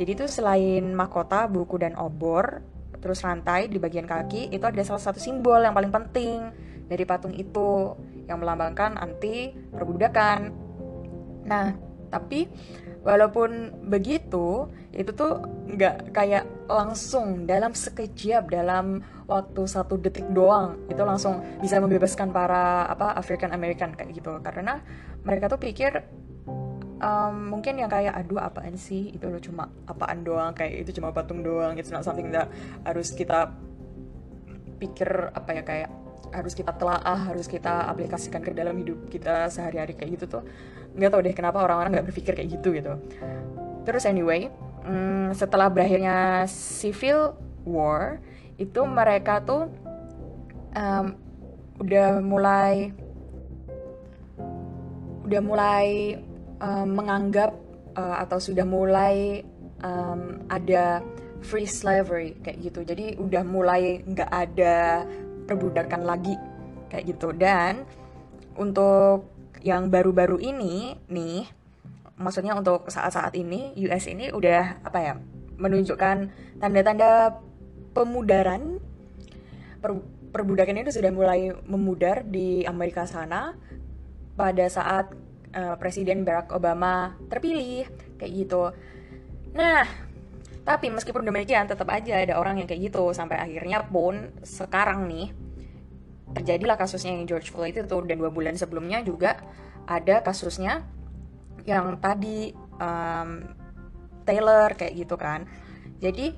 [0.00, 2.64] Jadi itu selain mahkota, buku dan obor,
[3.04, 6.48] terus rantai di bagian kaki itu ada salah satu simbol yang paling penting
[6.88, 7.92] dari patung itu
[8.24, 10.56] yang melambangkan anti perbudakan.
[11.44, 11.76] Nah,
[12.08, 12.48] tapi
[13.04, 21.00] walaupun begitu itu tuh nggak kayak langsung dalam sekejap dalam waktu satu detik doang itu
[21.04, 24.82] langsung bisa membebaskan para apa African American kayak gitu karena
[25.22, 26.02] mereka tuh pikir
[27.00, 29.10] um, mungkin yang kayak aduh apaan sih?
[29.10, 32.46] Itu loh cuma apaan doang kayak itu cuma patung doang it's not something that
[32.86, 33.50] harus kita
[34.80, 35.90] pikir apa ya kayak
[36.30, 40.42] harus kita telaah harus kita aplikasikan ke dalam hidup kita sehari-hari kayak gitu tuh.
[40.94, 42.94] Nggak tau deh kenapa orang-orang nggak berpikir kayak gitu gitu.
[43.82, 44.52] Terus anyway
[44.84, 48.20] hmm, setelah berakhirnya civil war
[48.60, 49.72] itu mereka tuh
[50.76, 51.16] um,
[51.80, 52.92] udah mulai
[55.24, 55.86] udah mulai
[56.60, 57.56] um, menganggap
[57.96, 59.42] uh, atau sudah mulai
[59.82, 61.02] um, ada
[61.40, 62.80] free slavery kayak gitu.
[62.84, 65.04] Jadi udah mulai nggak ada
[65.48, 66.36] perbudakan lagi
[66.92, 67.32] kayak gitu.
[67.32, 67.84] Dan
[68.60, 69.26] untuk
[69.60, 71.48] yang baru-baru ini nih
[72.20, 75.14] maksudnya untuk saat-saat ini US ini udah apa ya
[75.60, 76.16] menunjukkan
[76.60, 77.40] tanda-tanda
[77.92, 78.80] pemudaran.
[79.80, 79.96] Per,
[80.30, 83.56] perbudakan itu sudah mulai memudar di Amerika sana.
[84.36, 85.12] Pada saat
[85.54, 87.86] uh, Presiden Barack Obama terpilih
[88.18, 88.70] kayak gitu.
[89.54, 89.84] Nah,
[90.62, 93.10] tapi meskipun demikian tetap aja ada orang yang kayak gitu.
[93.10, 95.32] Sampai akhirnya pun sekarang nih
[96.30, 97.96] terjadilah kasusnya yang George Floyd itu.
[98.06, 99.40] Dan dua bulan sebelumnya juga
[99.88, 100.86] ada kasusnya
[101.66, 103.44] yang tadi um,
[104.22, 105.44] Taylor kayak gitu kan.
[106.00, 106.32] Jadi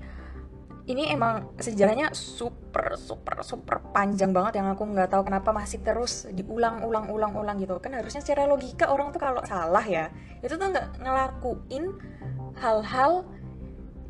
[0.90, 6.26] ini emang sejarahnya super super super panjang banget yang aku nggak tahu kenapa masih terus
[6.34, 7.78] diulang-ulang-ulang-ulang gitu.
[7.78, 10.10] Kan harusnya secara logika orang tuh kalau salah ya
[10.42, 11.84] itu tuh nggak ngelakuin
[12.58, 13.22] hal-hal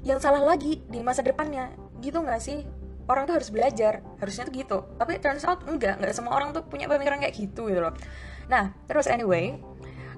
[0.03, 1.77] yang salah lagi di masa depannya.
[2.01, 2.65] Gitu nggak sih?
[3.05, 4.79] Orang tuh harus belajar harusnya tuh gitu.
[4.97, 7.93] Tapi turns out enggak nggak semua orang tuh punya pemikiran kayak gitu gitu loh.
[8.49, 9.61] Nah terus anyway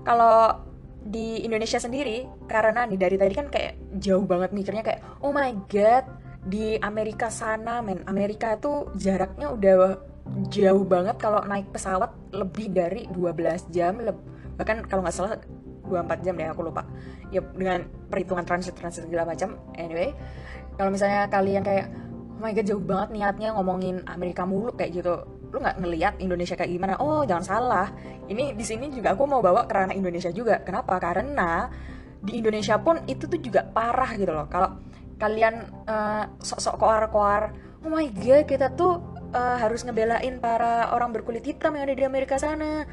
[0.06, 0.62] kalau
[1.04, 5.52] di Indonesia sendiri karena nih dari tadi kan kayak jauh banget mikirnya kayak oh my
[5.68, 8.04] god di Amerika sana men.
[8.04, 9.74] Amerika tuh jaraknya udah
[10.48, 14.00] jauh banget kalau naik pesawat lebih dari 12 jam
[14.54, 15.36] bahkan kalau nggak salah
[15.84, 16.84] 24 jam deh aku lupa.
[17.32, 19.56] Ya dengan perhitungan transit transit segala macam.
[19.76, 20.12] Anyway
[20.76, 21.88] kalau misalnya kalian kayak
[22.36, 26.58] oh my god jauh banget niatnya ngomongin Amerika mulu kayak gitu lu nggak ngelihat Indonesia
[26.58, 26.98] kayak gimana?
[26.98, 27.88] Oh jangan salah.
[28.26, 30.58] Ini di sini juga aku mau bawa ke ranah Indonesia juga.
[30.66, 30.98] Kenapa?
[30.98, 31.70] Karena
[32.18, 34.50] di Indonesia pun itu tuh juga parah gitu loh.
[34.50, 34.74] Kalau
[35.20, 41.44] kalian uh, sok-sok koar-koar oh my god kita tuh uh, harus ngebelain para orang berkulit
[41.44, 42.88] hitam yang ada di Amerika sana.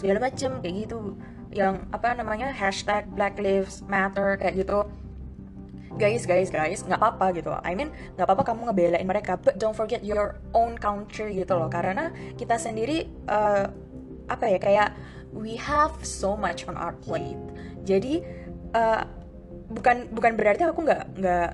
[0.00, 1.14] Segala macem kayak gitu.
[1.52, 4.88] Yang apa namanya hashtag Black Lives Matter kayak gitu.
[6.00, 7.52] Guys guys guys nggak apa-apa gitu.
[7.60, 11.68] I mean nggak apa-apa kamu ngebelain mereka but don't forget your own country gitu loh.
[11.68, 13.68] Karena kita sendiri uh,
[14.26, 14.88] apa ya kayak
[15.36, 17.38] we have so much on our plate.
[17.84, 18.24] Jadi
[18.72, 19.04] uh,
[19.72, 21.48] bukan bukan berarti aku nggak nggak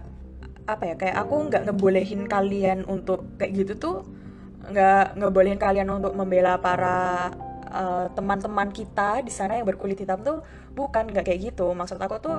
[0.68, 3.96] apa ya kayak aku nggak ngebolehin kalian untuk kayak gitu tuh
[4.68, 7.32] nggak ngebolehin kalian untuk membela para
[7.72, 10.44] uh, teman-teman uh, kita di sana yang berkulit hitam tuh
[10.76, 11.72] bukan nggak kayak gitu.
[11.72, 12.36] Maksud aku tuh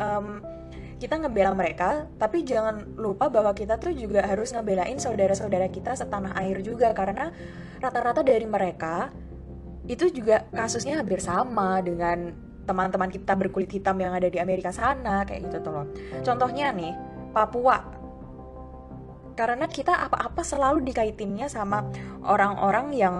[0.00, 0.42] um,
[0.98, 6.34] kita ngebela mereka, tapi jangan lupa bahwa kita tuh juga harus ngebelain saudara-saudara kita setanah
[6.42, 6.90] air juga.
[6.90, 7.30] Karena
[7.78, 9.14] rata-rata dari mereka
[9.86, 15.24] itu juga kasusnya hampir sama dengan teman-teman kita berkulit hitam yang ada di Amerika sana
[15.24, 15.86] kayak gitu tuh loh.
[16.20, 16.92] Contohnya nih,
[17.32, 17.80] Papua.
[19.32, 21.88] Karena kita apa-apa selalu dikaitinnya sama
[22.28, 23.16] orang-orang yang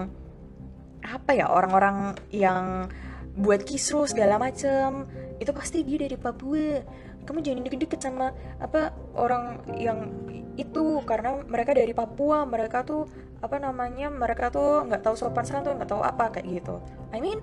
[1.01, 2.93] apa ya, orang-orang yang
[3.39, 5.09] buat kisru segala macem.
[5.41, 6.85] Itu pasti dia dari Papua.
[7.25, 10.11] Kamu jangan deket-deket sama apa orang yang
[10.59, 11.01] itu.
[11.07, 12.45] Karena mereka dari Papua.
[12.45, 13.07] Mereka tuh
[13.39, 16.83] apa namanya mereka tuh nggak tahu sopan santun nggak tahu apa kayak gitu.
[17.15, 17.39] I mean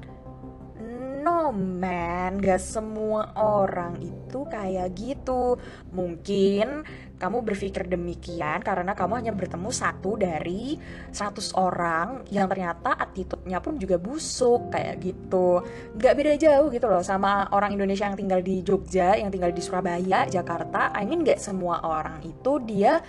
[1.26, 2.38] no man.
[2.38, 5.58] Gak semua orang itu kayak gitu.
[5.90, 6.86] Mungkin
[7.18, 10.78] kamu berpikir demikian karena kamu hanya bertemu satu dari
[11.10, 15.66] 100 orang yang ternyata attitude-nya pun juga busuk kayak gitu.
[15.98, 19.66] Gak beda jauh gitu loh sama orang Indonesia yang tinggal di Jogja yang tinggal di
[19.66, 20.94] Surabaya Jakarta.
[20.94, 23.02] I mean gak semua orang itu dia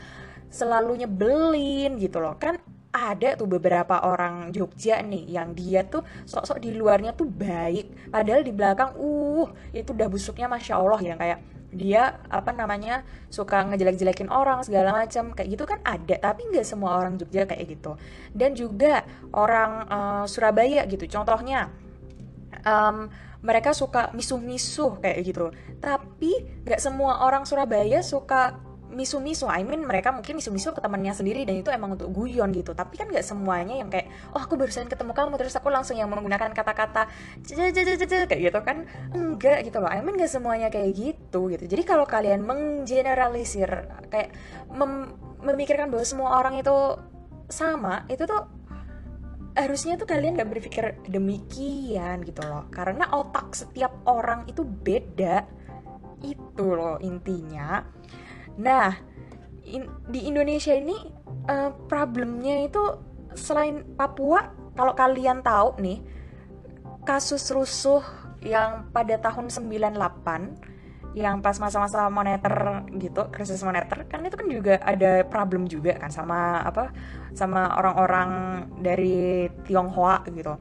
[0.48, 2.40] selalu nyebelin gitu loh.
[2.40, 2.56] Kan
[2.96, 8.08] ada tuh beberapa orang Jogja nih yang dia tuh sok-sok di luarnya tuh baik.
[8.08, 11.40] Padahal di belakang uh itu udah busuknya masya Allah yang kayak
[11.76, 16.96] dia apa namanya suka ngejelek-jelekin orang segala macam kayak gitu kan ada tapi nggak semua
[16.96, 18.00] orang Jogja kayak gitu.
[18.32, 19.04] Dan juga
[19.36, 21.68] orang uh, Surabaya gitu contohnya
[22.64, 23.12] um,
[23.44, 25.52] mereka suka misuh-misuh kayak gitu.
[25.78, 28.56] Tapi nggak semua orang Surabaya suka
[28.92, 32.72] misu-misu, I mean mereka mungkin misu-misu ke temannya sendiri dan itu emang untuk guyon gitu.
[32.72, 36.06] Tapi kan nggak semuanya yang kayak, oh aku barusan ketemu kamu terus aku langsung yang
[36.06, 37.10] menggunakan kata-kata
[37.46, 39.90] kayak gitu kan, enggak gitu loh.
[39.90, 41.64] I mean nggak semuanya kayak gitu gitu.
[41.66, 43.68] Jadi kalau kalian menggeneralisir
[44.08, 44.30] kayak
[44.70, 46.74] mem memikirkan bahwa semua orang itu
[47.46, 48.56] sama, itu tuh
[49.56, 55.48] harusnya tuh kalian gak berpikir demikian gitu loh karena otak setiap orang itu beda
[56.20, 57.80] itu loh intinya
[58.56, 58.96] Nah,
[59.64, 60.96] in, di Indonesia ini
[61.48, 62.82] uh, problemnya itu
[63.36, 66.00] selain Papua, kalau kalian tahu nih,
[67.04, 68.02] kasus rusuh
[68.42, 69.96] yang pada tahun 98
[71.16, 76.12] yang pas masa-masa moneter gitu krisis moneter kan itu kan juga ada problem juga kan
[76.12, 76.92] sama apa
[77.32, 78.30] sama orang-orang
[78.84, 80.60] dari Tionghoa gitu.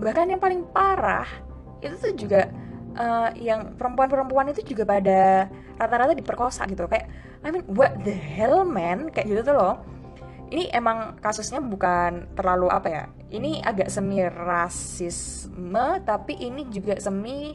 [0.00, 1.28] Bahkan yang paling parah
[1.84, 2.48] itu tuh juga
[2.96, 6.88] uh, yang perempuan-perempuan itu juga pada rata-rata diperkosa gitu.
[6.88, 7.12] Kayak
[7.44, 9.12] I mean what the hell man?
[9.12, 9.74] Kayak gitu tuh loh.
[10.46, 13.04] Ini emang kasusnya bukan terlalu apa ya.
[13.30, 17.54] Ini agak semi rasisme tapi ini juga semi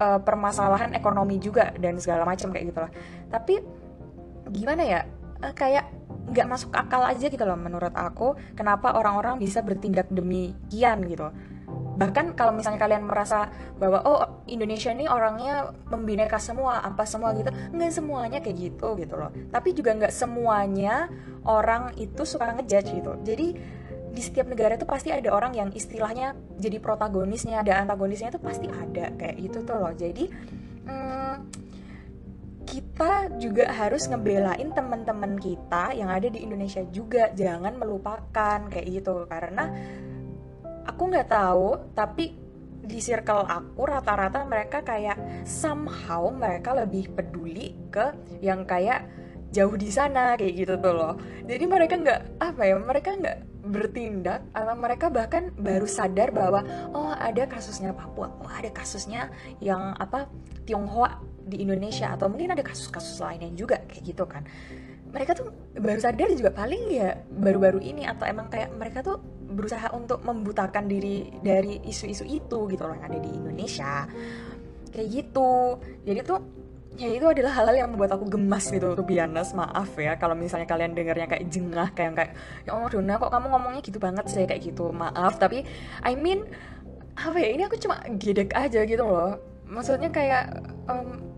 [0.00, 2.92] uh, permasalahan ekonomi juga dan segala macam kayak gitu lah
[3.30, 3.54] tapi
[4.50, 5.00] gimana ya?
[5.42, 5.90] Uh, kayak
[6.24, 11.28] nggak masuk akal aja gitu loh menurut aku kenapa orang-orang bisa bertindak demikian gitu
[11.94, 17.50] bahkan kalau misalnya kalian merasa bahwa oh Indonesia ini orangnya membineka semua apa semua gitu
[17.50, 19.30] nggak semuanya kayak gitu gitu loh.
[19.50, 21.08] Tapi juga nggak semuanya
[21.46, 23.12] orang itu suka ngejudge gitu.
[23.22, 23.46] Jadi
[24.14, 28.70] di setiap negara itu pasti ada orang yang istilahnya jadi protagonisnya ada antagonisnya itu pasti
[28.70, 29.90] ada kayak gitu tuh loh.
[29.90, 30.30] Jadi
[30.86, 31.34] hmm,
[32.64, 37.30] kita juga harus ngebelain teman-teman kita yang ada di Indonesia juga.
[37.34, 39.26] Jangan melupakan kayak gitu.
[39.26, 39.70] Karena
[40.86, 42.36] aku nggak tahu tapi
[42.84, 48.12] di circle aku rata-rata mereka kayak somehow mereka lebih peduli ke
[48.44, 49.08] yang kayak
[49.54, 51.14] jauh di sana kayak gitu tuh loh
[51.48, 56.60] jadi mereka nggak apa ya mereka nggak bertindak atau mereka bahkan baru sadar bahwa
[56.92, 59.32] oh ada kasusnya Papua, oh ada kasusnya
[59.64, 60.28] yang apa
[60.68, 64.44] Tionghoa di Indonesia atau mungkin ada kasus-kasus lainnya juga kayak gitu kan.
[65.14, 65.48] Mereka tuh
[65.78, 69.22] baru sadar juga paling ya baru-baru ini atau emang kayak mereka tuh
[69.54, 74.10] berusaha untuk membutakan diri dari isu-isu itu gitu loh yang ada di Indonesia.
[74.90, 75.78] Kayak gitu.
[76.02, 76.40] Jadi tuh
[76.94, 80.66] ya itu adalah hal-hal yang membuat aku gemas gitu tuh bianas maaf ya kalau misalnya
[80.70, 84.46] kalian dengarnya kayak jengah kayak kayak ya Allah Dona kok kamu ngomongnya gitu banget sih
[84.46, 85.66] kayak gitu maaf tapi
[86.06, 86.46] I mean
[87.18, 90.54] apa ya ini aku cuma gedek aja gitu loh maksudnya kayak
[90.86, 91.33] um,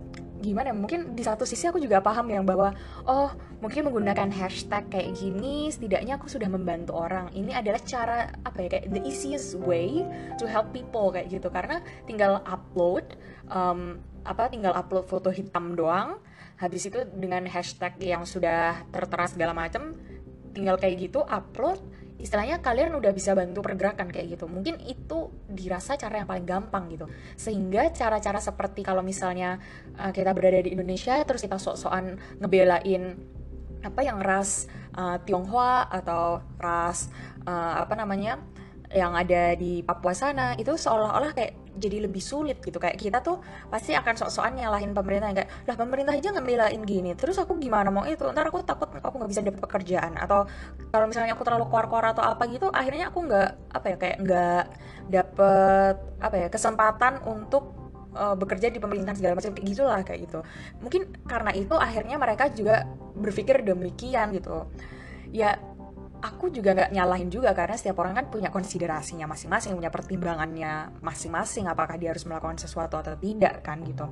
[0.47, 2.71] gimana ya, mungkin di satu sisi aku juga paham yang bahwa
[3.03, 7.27] oh mungkin menggunakan hashtag kayak gini setidaknya aku sudah membantu orang.
[7.35, 10.07] Ini adalah cara apa ya kayak the easiest way
[10.39, 11.51] to help people kayak gitu.
[11.51, 13.19] Karena tinggal upload
[13.51, 16.23] um, apa tinggal upload foto hitam doang
[16.57, 19.93] habis itu dengan hashtag yang sudah tertera segala macam
[20.57, 21.77] tinggal kayak gitu upload
[22.17, 24.49] istilahnya kalian udah bisa bantu pergerakan kayak gitu.
[24.49, 27.07] Mungkin itu dirasa cara yang paling gampang gitu.
[27.37, 29.61] Sehingga cara-cara seperti kalau misalnya
[30.01, 33.17] uh, kita berada di Indonesia terus kita sok-sokan ngebelain
[33.85, 37.13] apa yang ras uh, Tionghoa atau ras
[37.47, 38.41] uh, apa namanya
[38.95, 42.79] yang ada di Papua sana itu seolah-olah kayak jadi lebih sulit gitu.
[42.79, 47.37] Kayak kita tuh pasti akan sok-sokan nyalahin pemerintah kayak lah pemerintah aja ngebelain gini terus
[47.37, 48.25] aku gimana mau itu?
[48.31, 50.15] Ntar aku takut aku nggak bisa dapet pekerjaan.
[50.17, 50.47] Atau
[50.95, 54.65] kalau misalnya aku terlalu keluar-keluar atau apa gitu akhirnya aku nggak apa ya kayak nggak
[55.07, 60.41] dapet apa ya kesempatan untuk uh, bekerja di pemerintahan segala macam kayak gitulah kayak gitu.
[60.81, 64.67] Mungkin karena itu akhirnya mereka juga berpikir demikian gitu.
[65.31, 65.61] Ya
[66.23, 71.69] aku juga nggak nyalahin juga karena setiap orang kan punya konsiderasinya masing-masing punya pertimbangannya masing-masing
[71.69, 74.09] apakah dia harus melakukan sesuatu atau tidak kan gitu.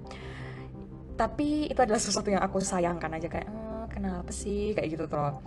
[1.14, 4.74] Tapi itu adalah sesuatu yang aku sayangkan aja kayak ehm, kenapa sih?
[4.74, 5.38] kayak gitu tuh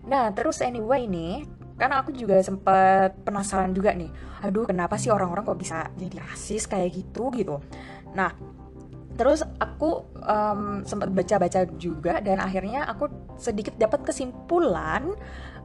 [0.00, 1.44] nah terus anyway nih
[1.76, 4.08] karena aku juga sempat penasaran juga nih
[4.44, 7.28] aduh kenapa sih orang-orang kok bisa jadi rasis kayak gitu?
[7.36, 7.60] gitu.
[8.16, 8.32] Nah
[9.16, 15.12] terus aku um, sempat baca-baca juga dan akhirnya aku sedikit dapat kesimpulan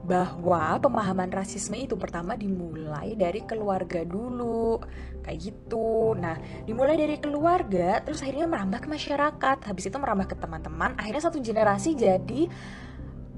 [0.06, 4.78] bahwa pemahaman rasisme itu pertama dimulai dari keluarga dulu
[5.26, 6.13] kayak gitu.
[6.13, 9.58] Nah dimulai dari keluarga terus akhirnya merambah ke masyarakat.
[9.65, 12.46] Habis itu merambah ke teman-teman akhirnya satu generasi jadi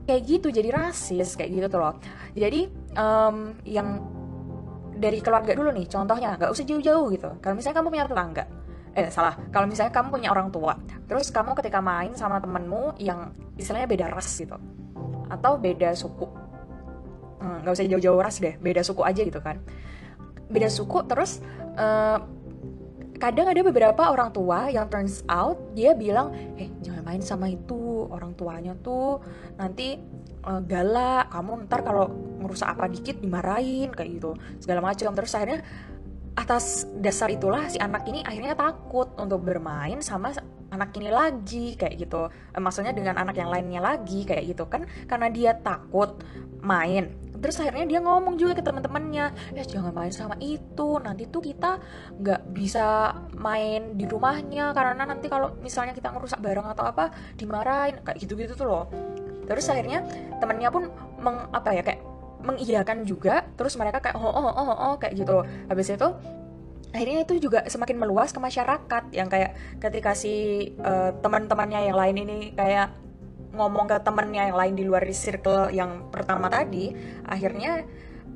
[0.03, 1.95] kayak gitu jadi rasis kayak gitu tuh loh.
[2.35, 2.67] Jadi
[2.99, 4.03] um, yang
[4.99, 7.29] dari keluarga dulu nih contohnya nggak usah jauh-jauh gitu.
[7.39, 8.45] Kalau misalnya kamu punya tetangga
[8.97, 9.39] eh salah.
[9.55, 10.75] Kalau misalnya kamu punya orang tua
[11.07, 14.59] terus kamu ketika main sama temenmu yang istilahnya beda ras gitu
[15.27, 16.46] atau beda suku
[17.37, 19.61] nggak usah jauh-jauh ras deh beda suku aja gitu kan.
[20.47, 21.43] Beda suku terus
[21.77, 22.23] uh,
[23.17, 28.05] kadang ada beberapa orang tua yang turns out dia bilang eh jangan main sama itu
[28.13, 29.19] orang tuanya tuh
[29.57, 29.97] nanti
[30.45, 35.11] uh, galak kamu ntar kalau ngerusak apa dikit dimarahin kayak gitu segala macam.
[35.17, 35.59] Terus akhirnya
[36.37, 40.29] atas dasar itulah si anak ini akhirnya takut untuk bermain sama
[40.69, 42.29] anak ini lagi kayak gitu.
[42.29, 44.85] Eh, maksudnya dengan anak yang lainnya lagi kayak gitu kan.
[45.09, 46.21] Karena dia takut
[46.61, 47.09] main.
[47.37, 51.01] Terus akhirnya dia ngomong juga ke teman-temannya ya jangan main sama itu.
[51.01, 51.81] Nanti tuh kita
[52.21, 57.97] nggak bisa main di rumahnya karena nanti kalau misalnya kita ngerusak barang atau apa dimarahin.
[58.05, 58.85] Kayak gitu-gitu tuh loh.
[59.49, 60.05] Terus akhirnya
[60.37, 64.93] temennya pun meng apa ya kayak mengiyakan juga terus mereka kayak oh oh oh oh
[65.01, 65.43] kayak gitu.
[65.69, 66.09] Habis itu
[66.95, 72.15] akhirnya itu juga semakin meluas ke masyarakat yang kayak ketika si uh, teman-temannya yang lain
[72.23, 72.95] ini kayak
[73.57, 76.93] ngomong ke temennya yang lain di luar circle yang pertama tadi
[77.25, 77.83] akhirnya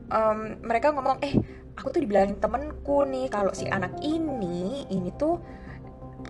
[0.10, 1.38] um, mereka ngomong eh
[1.78, 5.40] aku tuh dibilangin temenku nih kalau si anak ini ini tuh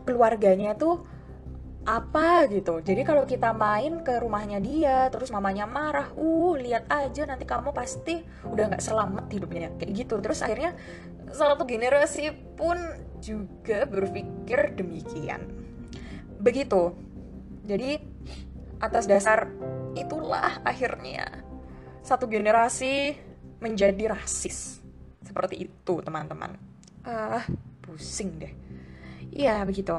[0.06, 1.04] keluarganya tuh
[1.82, 2.78] apa gitu.
[2.78, 7.74] Jadi kalau kita main ke rumahnya dia terus mamanya marah uh lihat aja nanti kamu
[7.74, 9.74] pasti udah nggak selamat hidupnya.
[9.82, 10.16] Kayak gitu.
[10.22, 10.78] Terus akhirnya
[11.34, 12.78] salah satu generasi pun
[13.18, 15.42] juga berpikir demikian.
[16.38, 16.94] Begitu.
[17.66, 17.98] Jadi
[18.82, 19.50] atas dasar
[19.98, 21.46] itulah akhirnya
[22.06, 23.18] satu generasi
[23.58, 24.82] menjadi rasis.
[25.26, 26.58] Seperti itu teman-teman.
[27.02, 27.42] Ah
[27.82, 28.54] pusing deh.
[29.34, 29.98] Iya begitu.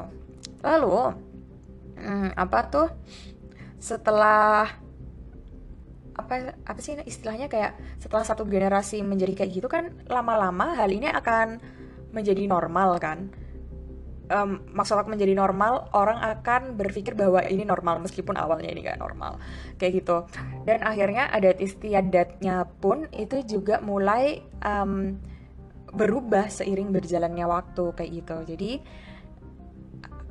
[0.63, 1.32] Lalu
[1.97, 2.87] hmm, apa tuh?
[3.79, 4.69] Setelah
[6.13, 11.09] apa apa sih istilahnya kayak setelah satu generasi menjadi kayak gitu kan lama-lama hal ini
[11.09, 11.57] akan
[12.13, 13.33] menjadi normal kan?
[14.31, 19.01] Um, maksud aku menjadi normal orang akan berpikir bahwa ini normal meskipun awalnya ini gak
[19.03, 19.37] normal.
[19.75, 20.17] Kayak gitu.
[20.63, 25.19] Dan akhirnya adat istiadatnya pun itu juga mulai um,
[25.93, 28.37] berubah seiring berjalannya waktu kayak gitu.
[28.55, 28.71] Jadi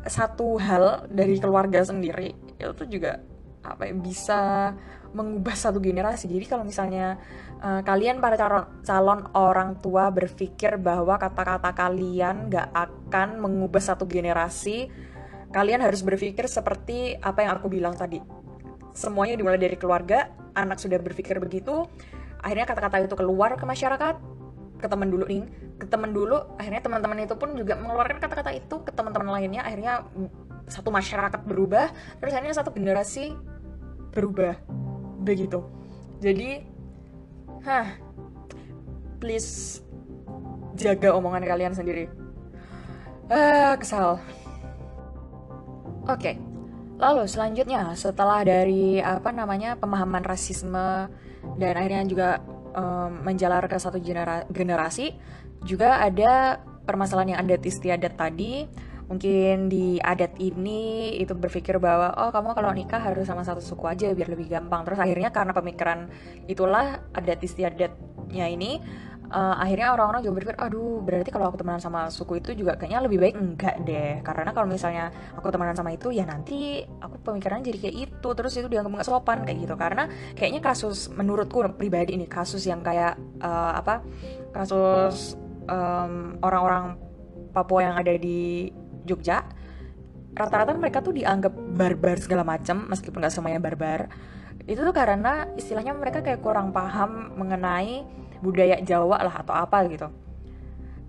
[0.07, 3.23] satu hal dari keluarga sendiri itu juga
[3.63, 4.41] apa ya, bisa
[5.13, 6.27] mengubah satu generasi.
[6.27, 7.21] Jadi kalau misalnya
[7.61, 14.09] uh, kalian para calon, calon orang tua berpikir bahwa kata-kata kalian gak akan mengubah satu
[14.09, 14.89] generasi,
[15.53, 18.19] kalian harus berpikir seperti apa yang aku bilang tadi.
[18.97, 21.87] Semuanya dimulai dari keluarga, anak sudah berpikir begitu,
[22.41, 24.17] akhirnya kata-kata itu keluar ke masyarakat,
[24.83, 25.47] ke teman dulu nih
[25.79, 30.03] ke teman dulu akhirnya teman-teman itu pun juga mengeluarkan kata-kata itu ke teman-teman lainnya akhirnya
[30.67, 33.39] satu masyarakat berubah terus akhirnya satu generasi
[34.13, 34.55] berubah.
[35.25, 35.65] Begitu.
[36.21, 36.63] Jadi
[37.65, 37.97] hah
[39.19, 39.81] please
[40.77, 42.07] jaga omongan kalian sendiri.
[43.33, 44.21] Ah kesal.
[46.03, 46.37] Oke okay.
[46.99, 51.07] lalu selanjutnya setelah dari apa namanya pemahaman rasisme
[51.59, 52.29] dan akhirnya juga
[52.73, 55.15] um, menjalar ke satu genera generasi
[55.63, 58.67] juga ada permasalahan yang adat istiadat tadi.
[59.03, 63.85] Mungkin di adat ini itu berpikir bahwa oh kamu kalau nikah harus sama satu suku
[63.85, 64.89] aja biar lebih gampang.
[64.89, 66.09] Terus akhirnya karena pemikiran
[66.49, 68.81] itulah adat istiadatnya ini
[69.33, 73.01] uh, akhirnya orang-orang juga berpikir aduh berarti kalau aku temenan sama suku itu juga kayaknya
[73.03, 74.21] lebih baik enggak deh.
[74.21, 78.53] Karena kalau misalnya aku temenan sama itu ya nanti aku pemikiran jadi kayak itu terus
[78.61, 79.75] itu dianggap nggak sopan kayak gitu.
[79.75, 80.07] Karena
[80.37, 84.05] kayaknya kasus menurutku pribadi ini kasus yang kayak uh, apa
[84.53, 86.85] kasus orang orang-orang
[87.53, 88.73] Papua yang ada di
[89.05, 89.45] Jogja
[90.33, 94.09] rata-rata mereka tuh dianggap barbar segala macam meskipun nggak semuanya barbar.
[94.65, 100.11] Itu tuh karena istilahnya mereka kayak kurang paham mengenai budaya Jawa lah atau apa gitu.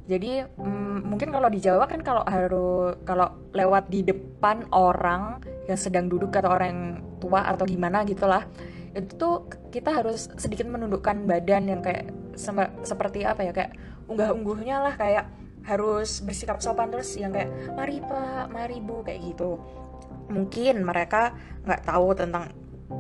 [0.04, 5.80] Jadi mm, mungkin kalau di Jawa kan kalau harus kalau lewat di depan orang yang
[5.80, 8.44] sedang duduk atau orang tua atau gimana gitulah
[8.94, 12.14] itu tuh kita harus sedikit menundukkan badan yang kayak
[12.86, 13.74] seperti apa ya kayak
[14.06, 15.26] unggah-ungguhnya lah kayak
[15.64, 19.58] harus bersikap sopan terus yang kayak mari pak mari bu kayak gitu.
[20.28, 21.32] Mungkin mereka
[21.64, 22.52] nggak tahu tentang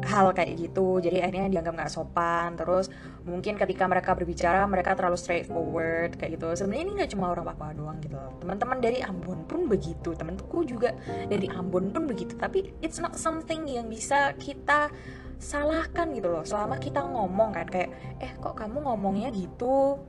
[0.01, 0.97] hal kayak gitu.
[0.97, 2.57] Jadi akhirnya dianggap nggak sopan.
[2.57, 2.89] Terus
[3.23, 6.47] mungkin ketika mereka berbicara mereka terlalu straightforward kayak gitu.
[6.57, 10.15] Sebenarnya ini nggak cuma orang Papua doang gitu teman-teman dari Ambon pun begitu.
[10.17, 10.95] Temanku juga
[11.29, 12.33] dari Ambon pun begitu.
[12.35, 14.89] Tapi it's not something yang bisa kita
[15.37, 16.43] salahkan gitu loh.
[16.47, 17.91] Selama kita ngomong kan kayak
[18.23, 19.99] eh kok kamu ngomongnya gitu?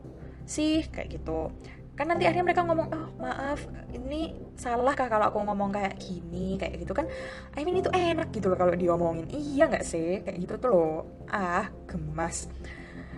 [0.45, 1.49] Sih kayak gitu
[1.95, 3.63] kan nanti akhirnya mereka ngomong oh maaf
[3.95, 6.59] ini salah kah kalau aku ngomong kayak gini?
[6.59, 7.07] Kayak gitu kan.
[7.55, 9.31] I mean itu enak gitu loh kalau diomongin.
[9.31, 10.23] Iya nggak sih?
[10.27, 10.95] Kayak gitu tuh loh.
[11.31, 12.51] Ah gemas.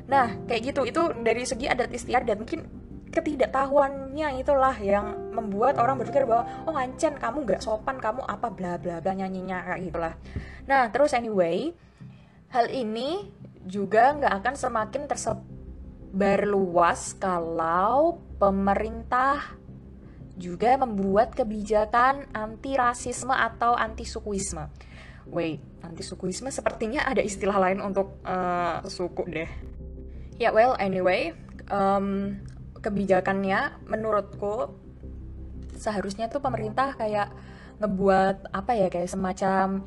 [0.08, 0.84] Nah kayak gitu.
[0.84, 2.36] Itu dari segi adat istiadat.
[2.36, 2.60] Mungkin
[3.16, 8.76] ketidaktahuannya itulah yang membuat orang berpikir bahwa oh ancen kamu nggak sopan kamu apa bla
[8.76, 10.14] bla bla nyanyinya kayak gitulah.
[10.68, 11.72] Nah terus anyway
[12.52, 13.32] hal ini
[13.64, 19.56] juga nggak akan semakin tersebar luas kalau pemerintah
[20.36, 24.68] juga membuat kebijakan anti rasisme atau anti sukuisme.
[25.32, 29.50] Wait, anti sukuisme sepertinya ada istilah lain untuk uh, suku deh.
[30.36, 31.32] Ya yeah, well, anyway,
[31.72, 32.36] um,
[32.84, 34.76] kebijakannya menurutku
[35.74, 37.32] seharusnya tuh pemerintah kayak
[37.80, 39.84] ngebuat apa ya kayak semacam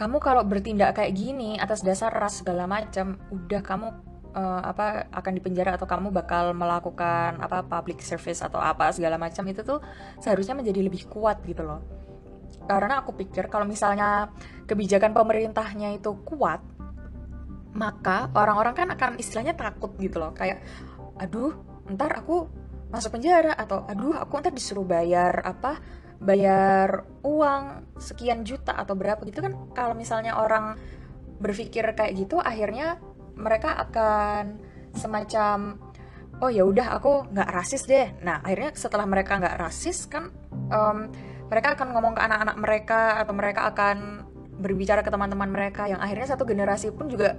[0.00, 3.92] kamu kalau bertindak kayak gini atas dasar ras segala macam udah kamu
[4.34, 9.42] uh, apa akan dipenjara atau kamu bakal melakukan apa public service atau apa segala macam
[9.46, 9.82] itu tuh
[10.22, 11.82] seharusnya menjadi lebih kuat gitu loh.
[12.66, 14.30] Karena aku pikir kalau misalnya
[14.66, 16.62] kebijakan pemerintahnya itu kuat
[17.70, 20.34] maka orang-orang kan akan istilahnya takut gitu loh.
[20.34, 20.62] Kayak
[21.18, 21.54] aduh
[21.90, 22.46] ntar aku
[22.90, 25.78] masuk penjara atau aduh aku ntar disuruh bayar apa
[26.20, 29.54] bayar uang sekian juta atau berapa gitu kan.
[29.74, 30.78] Kalau misalnya orang
[31.40, 33.00] berpikir kayak gitu akhirnya
[33.36, 34.58] mereka akan
[34.94, 35.78] semacam
[36.40, 38.16] oh ya udah aku nggak rasis deh.
[38.24, 40.32] Nah akhirnya setelah mereka nggak rasis kan
[40.72, 41.12] um,
[41.52, 43.96] mereka akan ngomong ke anak-anak mereka atau mereka akan
[44.60, 47.36] berbicara ke teman-teman mereka yang akhirnya satu generasi pun juga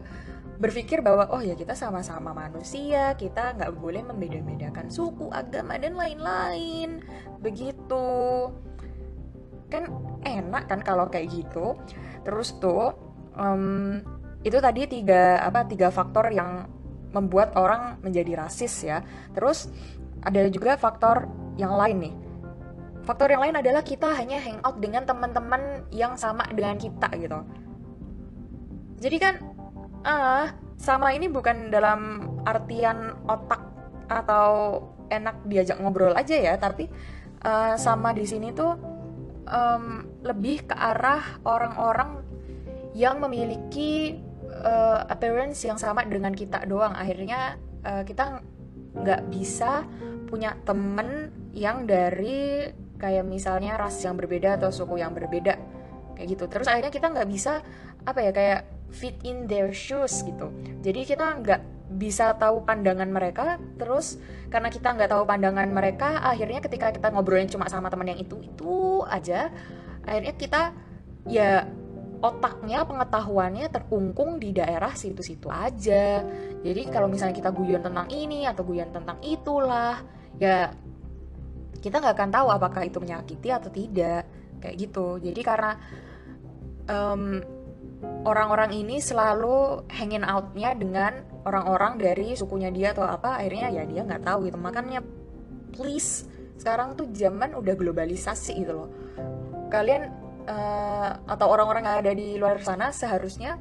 [0.61, 7.01] berpikir bahwa oh ya kita sama-sama manusia kita nggak boleh membeda-bedakan suku agama dan lain-lain.
[7.41, 8.05] Begitu.
[9.73, 9.89] Kan
[10.21, 11.73] enak kan kalau kayak gitu.
[12.21, 12.93] Terus tuh
[13.33, 14.05] um,
[14.41, 16.65] itu tadi tiga apa tiga faktor yang
[17.11, 19.05] membuat orang menjadi rasis ya.
[19.35, 19.69] Terus
[20.23, 21.29] ada juga faktor
[21.59, 22.15] yang lain nih.
[23.01, 27.39] Faktor yang lain adalah kita hanya hangout dengan teman-teman yang sama dengan kita gitu.
[29.01, 29.35] Jadi kan
[30.01, 30.45] ah uh,
[30.81, 33.61] sama ini bukan dalam artian otak
[34.09, 34.81] atau
[35.13, 36.89] enak diajak ngobrol aja ya tapi
[37.45, 38.73] uh, sama di sini tuh
[39.45, 42.23] um, lebih ke arah orang-orang
[42.97, 44.17] yang memiliki
[44.62, 46.93] uh, appearance yang sama dengan kita doang.
[46.93, 48.41] Akhirnya uh, kita
[48.91, 49.86] nggak bisa
[50.30, 55.57] punya temen yang dari kayak misalnya ras yang berbeda atau suku yang berbeda.
[56.16, 56.43] Kayak gitu.
[56.47, 57.66] Terus akhirnya kita nggak bisa
[58.05, 58.62] apa ya kayak
[58.93, 60.53] fit in their shoes gitu.
[60.86, 63.59] Jadi kita nggak bisa tahu pandangan mereka.
[63.76, 68.20] Terus karena kita nggak tahu pandangan mereka akhirnya ketika kita ngobrolin cuma sama teman yang
[68.20, 69.47] itu itu aja
[70.03, 70.62] akhirnya kita
[71.24, 71.64] ya
[72.22, 76.22] otaknya pengetahuannya terkungkung di daerah situ-situ aja.
[76.61, 80.05] Jadi kalau misalnya kita guyon tentang ini atau guyon tentang itulah
[80.38, 80.69] ya
[81.82, 84.30] kita nggak akan tahu apakah itu menyakiti atau tidak
[84.61, 85.17] kayak gitu.
[85.17, 85.74] Jadi karena
[86.86, 87.41] um,
[88.22, 94.05] orang-orang ini selalu hanging outnya dengan orang-orang dari sukunya dia atau apa akhirnya ya dia
[94.05, 94.61] nggak tahu gitu.
[94.61, 95.01] Makanya
[95.74, 96.30] please
[96.61, 98.89] sekarang tuh zaman udah globalisasi gitu loh.
[99.74, 103.57] Kalian uh, atau orang-orang yang ada di luar sana seharusnya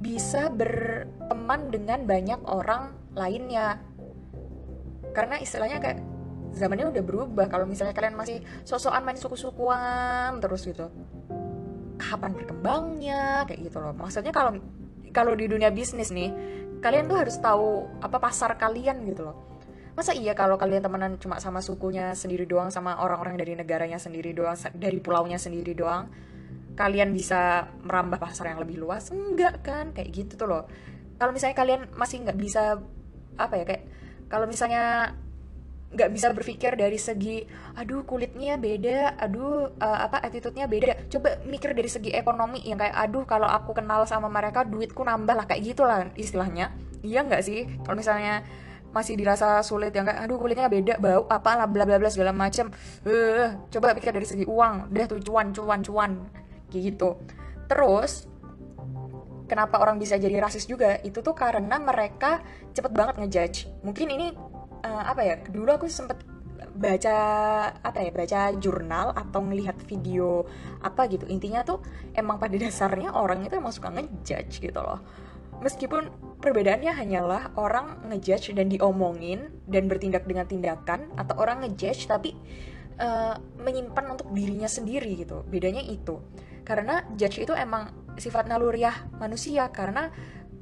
[0.00, 3.80] bisa berteman dengan banyak orang lainnya.
[5.12, 6.00] Karena istilahnya kayak
[6.56, 7.46] zamannya udah berubah.
[7.52, 10.88] Kalau misalnya kalian masih sosokan main suku-sukuan terus gitu.
[12.00, 13.44] Kapan berkembangnya?
[13.44, 13.92] Kayak gitu loh.
[13.92, 14.56] Maksudnya kalau
[15.12, 16.32] kalau di dunia bisnis nih
[16.80, 19.49] kalian tuh harus tahu apa pasar kalian gitu loh
[19.94, 24.30] masa iya kalau kalian temenan cuma sama sukunya sendiri doang sama orang-orang dari negaranya sendiri
[24.30, 26.08] doang dari pulaunya sendiri doang
[26.80, 29.12] kalian bisa merambah pasar yang lebih luas?
[29.12, 29.92] Enggak kan?
[29.92, 30.64] Kayak gitu tuh loh.
[31.20, 32.80] Kalau misalnya kalian masih nggak bisa
[33.36, 33.84] apa ya kayak
[34.32, 35.12] kalau misalnya
[35.90, 37.42] nggak bisa berpikir dari segi
[37.74, 41.10] aduh kulitnya beda aduh uh, apa attitude-nya beda.
[41.12, 45.36] Coba mikir dari segi ekonomi yang kayak aduh kalau aku kenal sama mereka duitku nambah
[45.36, 46.72] lah kayak gitulah istilahnya.
[47.04, 47.68] Iya nggak sih?
[47.84, 48.40] Kalau misalnya
[48.90, 52.34] masih dirasa sulit yang kayak aduh kulitnya beda bau apa lah bla bla bla segala
[52.34, 52.74] macam
[53.06, 56.12] uh, coba pikir dari segi uang deh tuh cuan cuan cuan
[56.70, 57.18] gitu.
[57.66, 58.26] Terus
[59.50, 61.02] kenapa orang bisa jadi rasis juga?
[61.02, 63.58] Itu tuh karena mereka cepet banget ngejudge.
[63.82, 64.26] Mungkin ini
[64.86, 66.22] uh, apa ya dulu aku sempet
[66.70, 67.18] baca
[67.82, 70.46] apa ya baca jurnal atau ngelihat video
[70.82, 71.26] apa gitu.
[71.26, 71.82] Intinya tuh
[72.14, 75.02] emang pada dasarnya orang itu emang suka ngejudge gitu loh
[75.60, 76.08] meskipun
[76.40, 82.32] perbedaannya hanyalah orang ngejudge dan diomongin dan bertindak dengan tindakan atau orang ngejudge tapi
[83.00, 85.44] uh, menyimpan untuk dirinya sendiri gitu.
[85.46, 86.20] Bedanya itu.
[86.64, 90.12] Karena judge itu emang sifat naluriah manusia karena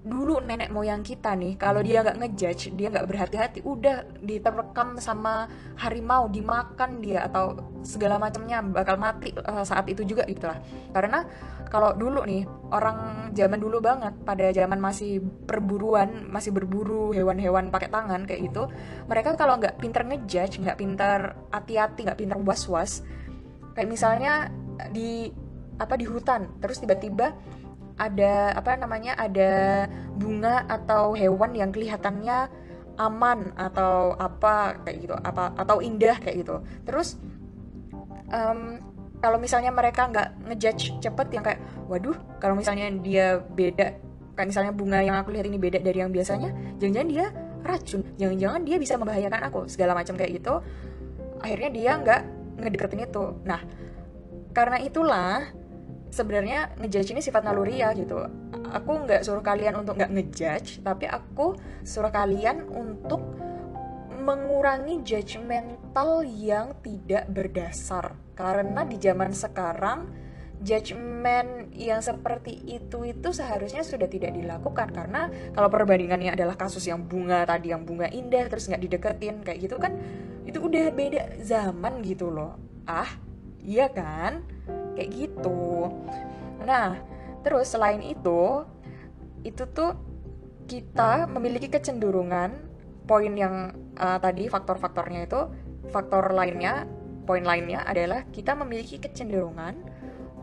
[0.08, 5.46] dulu nenek moyang kita nih kalau dia nggak ngejudge dia nggak berhati-hati udah diterkam sama
[5.76, 7.54] harimau dimakan dia atau
[7.84, 10.58] segala macamnya bakal mati uh, saat itu juga gitu lah
[10.96, 11.28] karena
[11.68, 17.92] kalau dulu nih orang zaman dulu banget pada zaman masih perburuan masih berburu hewan-hewan pakai
[17.92, 18.72] tangan kayak gitu
[19.06, 23.04] mereka kalau nggak pinter ngejudge nggak pinter hati-hati nggak pinter was-was
[23.76, 24.48] kayak misalnya
[24.90, 25.28] di
[25.78, 27.30] apa di hutan terus tiba-tiba
[27.98, 29.84] ada apa namanya ada
[30.14, 32.48] bunga atau hewan yang kelihatannya
[32.98, 36.62] aman atau apa kayak gitu apa atau indah kayak gitu.
[36.86, 37.18] Terus
[38.30, 38.78] um,
[39.18, 43.98] kalau misalnya mereka nggak ngejudge cepet yang kayak waduh kalau misalnya dia beda
[44.38, 47.26] kayak misalnya bunga yang aku lihat ini beda dari yang biasanya jangan-jangan dia
[47.66, 50.62] racun jangan-jangan dia bisa membahayakan aku segala macam kayak gitu.
[51.42, 52.20] Akhirnya dia nggak
[52.62, 53.24] ngedeketin itu.
[53.46, 53.62] Nah
[54.54, 55.54] karena itulah
[56.08, 58.24] sebenarnya ngejudge ini sifat naluri ya gitu.
[58.68, 63.20] Aku nggak suruh kalian untuk nggak ngejudge tapi aku suruh kalian untuk
[64.28, 68.12] mengurangi judgmental yang tidak berdasar.
[68.36, 69.98] Karena di zaman sekarang
[70.58, 74.92] judgement yang seperti itu itu seharusnya sudah tidak dilakukan.
[74.92, 79.58] Karena kalau perbandingannya adalah kasus yang bunga tadi yang bunga indah terus nggak dideketin kayak
[79.64, 79.96] gitu kan
[80.44, 82.60] itu udah beda zaman gitu loh.
[82.84, 83.08] Ah
[83.64, 84.44] iya kan
[84.98, 85.86] kayak gitu.
[86.66, 86.98] Nah
[87.46, 88.66] terus selain itu
[89.46, 89.94] itu tuh
[90.66, 92.50] kita memiliki kecenderungan
[93.08, 95.40] poin yang uh, tadi faktor-faktornya itu
[95.88, 96.84] faktor lainnya
[97.24, 99.78] poin lainnya adalah kita memiliki kecenderungan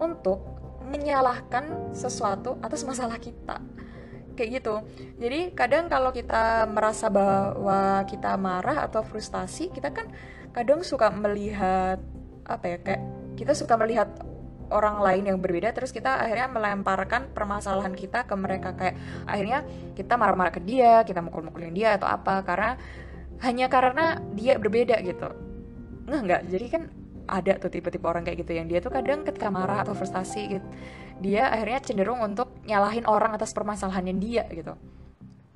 [0.02, 0.42] untuk
[0.86, 3.62] menyalahkan sesuatu atas masalah kita.
[4.36, 4.76] Kayak gitu.
[5.18, 10.12] Jadi kadang kalau kita merasa bahwa kita marah atau frustasi kita kan
[10.52, 12.00] kadang suka melihat
[12.46, 13.02] apa ya kayak
[13.40, 14.12] kita suka melihat
[14.72, 18.74] orang lain yang berbeda terus kita akhirnya melemparkan permasalahan kita ke mereka.
[18.74, 18.96] Kayak
[19.26, 19.60] akhirnya
[19.94, 22.80] kita marah-marah ke dia kita mukul-mukulin dia atau apa karena
[23.44, 25.30] hanya karena dia berbeda gitu.
[26.08, 26.42] Nggak nggak.
[26.50, 26.84] Jadi kan
[27.26, 30.68] ada tuh tipe-tipe orang kayak gitu yang dia tuh kadang ketika marah atau frustasi gitu
[31.20, 34.76] dia akhirnya cenderung untuk nyalahin orang atas permasalahannya dia gitu.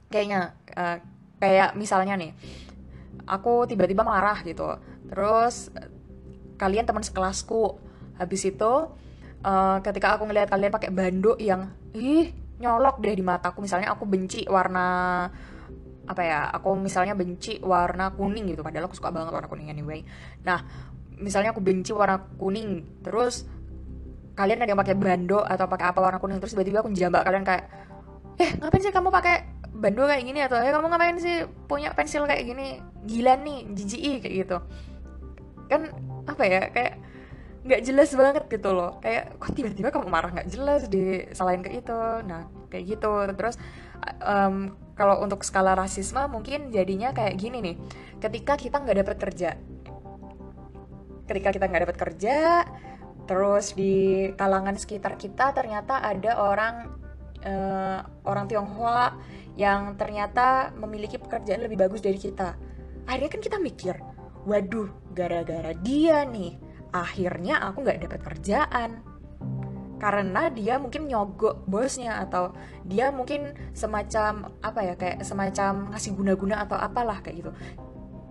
[0.08, 0.98] Kayaknya uh,
[1.40, 2.32] kayak misalnya nih
[3.28, 4.80] aku tiba-tiba marah gitu.
[5.12, 5.74] Terus
[6.56, 7.80] kalian teman sekelasku
[8.20, 8.72] habis itu
[9.48, 14.04] uh, ketika aku ngelihat kalian pakai bando yang ih nyolok deh di mataku misalnya aku
[14.04, 15.26] benci warna
[16.10, 20.04] apa ya aku misalnya benci warna kuning gitu padahal aku suka banget warna kuning anyway.
[20.44, 20.60] Nah
[21.16, 23.48] misalnya aku benci warna kuning terus
[24.36, 27.46] kalian ada yang pakai bando atau pakai apa warna kuning terus tiba-tiba aku jambak kalian
[27.48, 27.72] kayak
[28.40, 29.36] eh ngapain sih kamu pakai
[29.80, 30.40] bando kayak gini?
[30.44, 32.84] Atau eh kamu ngapain sih punya pensil kayak gini?
[33.06, 34.58] Gila nih jijik kayak gitu.
[35.70, 35.82] Kan
[36.26, 36.94] apa ya kayak
[37.60, 39.00] nggak jelas banget gitu loh.
[39.04, 43.12] Kayak kok tiba-tiba kamu marah nggak jelas di selain ke itu nah kayak gitu.
[43.36, 43.56] Terus
[44.24, 47.76] um, kalau untuk skala rasisme mungkin jadinya kayak gini nih.
[48.20, 49.50] Ketika kita nggak dapat kerja.
[51.28, 52.38] Ketika kita nggak dapat kerja
[53.30, 56.76] terus di kalangan sekitar kita ternyata ada orang
[57.46, 59.14] uh, orang Tionghoa
[59.54, 62.58] yang ternyata memiliki pekerjaan lebih bagus dari kita.
[63.06, 63.96] Akhirnya kan kita mikir
[64.48, 68.92] waduh gara-gara dia nih akhirnya aku nggak dapat kerjaan.
[70.00, 72.56] Karena dia mungkin nyogok bosnya atau
[72.88, 77.52] dia mungkin semacam apa ya kayak semacam ngasih guna-guna atau apalah kayak gitu.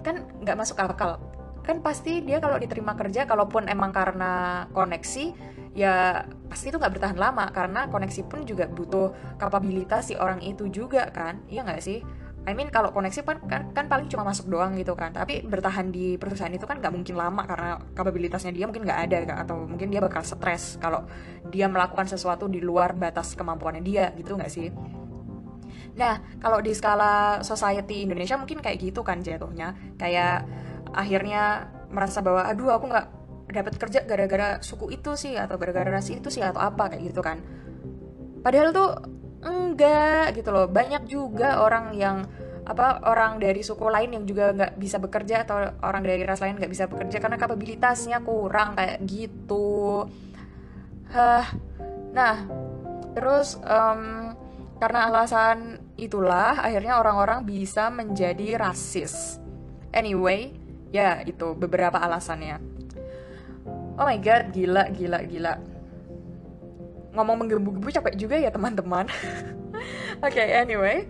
[0.00, 1.20] Kan nggak masuk akal.
[1.60, 5.36] Kan pasti dia kalau diterima kerja kalaupun emang karena koneksi
[5.76, 7.52] ya pasti itu nggak bertahan lama.
[7.52, 11.44] Karena koneksi pun juga butuh kapabilitas si orang itu juga kan.
[11.52, 12.00] Iya nggak sih
[12.46, 15.12] I mean kalau koneksi kan, kan kan paling cuma masuk doang gitu kan.
[15.12, 19.18] Tapi bertahan di perusahaan itu kan nggak mungkin lama karena kapabilitasnya dia mungkin nggak ada
[19.44, 21.04] atau mungkin dia bakal stres kalau
[21.50, 24.72] dia melakukan sesuatu di luar batas kemampuannya dia gitu nggak sih?
[25.98, 29.74] Nah, kalau di skala society Indonesia mungkin kayak gitu kan jatuhnya.
[29.98, 30.46] Kayak
[30.94, 33.06] akhirnya merasa bahwa aduh aku nggak
[33.48, 37.20] dapat kerja gara-gara suku itu sih atau gara-gara ras itu sih atau apa kayak gitu
[37.20, 37.42] kan.
[38.44, 40.66] Padahal tuh enggak gitu loh.
[40.66, 42.26] Banyak juga orang yang
[42.68, 46.60] apa orang dari suku lain yang juga nggak bisa bekerja atau orang dari ras lain
[46.60, 50.04] nggak bisa bekerja karena kapabilitasnya kurang kayak gitu.
[51.08, 51.48] Hah.
[52.08, 52.44] nah
[53.16, 54.36] terus um,
[54.76, 59.40] karena alasan itulah akhirnya orang-orang bisa menjadi rasis.
[59.96, 60.52] Anyway
[60.92, 62.60] ya itu beberapa alasannya.
[63.96, 65.77] Oh my god gila gila gila
[67.12, 69.08] ngomong menggebu-gebu capek juga ya teman-teman.
[70.24, 71.06] Oke okay, anyway.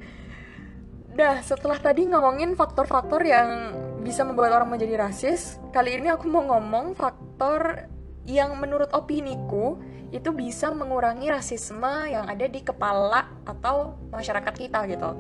[1.19, 3.75] Dah, setelah tadi ngomongin faktor-faktor yang
[4.07, 7.91] bisa membuat orang menjadi rasis, kali ini aku mau ngomong faktor
[8.23, 9.83] yang menurut opiniku
[10.15, 15.11] itu bisa mengurangi rasisme yang ada di kepala atau masyarakat kita gitu.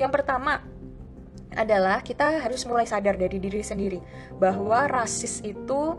[0.00, 0.64] Yang pertama,
[1.52, 3.98] adalah kita harus mulai sadar dari diri sendiri
[4.38, 5.98] bahwa rasis itu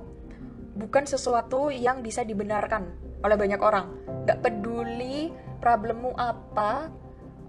[0.75, 3.85] bukan sesuatu yang bisa dibenarkan oleh banyak orang.
[4.25, 6.89] Gak peduli problemmu apa,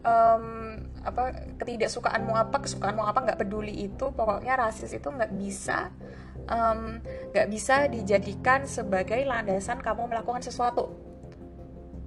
[0.05, 1.23] um, apa
[1.59, 4.13] ketidaksukaanmu apa, kesukaanmu apa, nggak peduli itu.
[4.13, 5.91] Pokoknya rasis itu nggak bisa,
[7.33, 10.93] nggak um, bisa dijadikan sebagai landasan kamu melakukan sesuatu.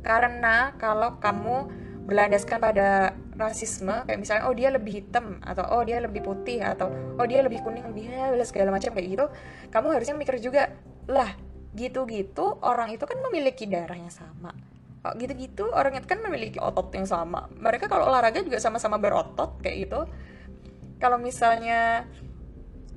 [0.06, 6.00] Karena kalau kamu berlandaskan pada rasisme kayak misalnya oh dia lebih hitam atau oh dia
[6.00, 6.88] lebih putih atau
[7.18, 8.08] oh dia lebih kuning lebih
[8.48, 9.26] segala macam kayak gitu
[9.74, 10.72] kamu harusnya mikir juga
[11.10, 11.36] lah
[11.76, 14.56] gitu-gitu orang itu kan memiliki darah yang sama.
[15.06, 17.46] Kok gitu-gitu orang itu kan memiliki otot yang sama.
[17.52, 20.00] Mereka kalau olahraga juga sama-sama berotot kayak gitu.
[20.98, 22.08] Kalau misalnya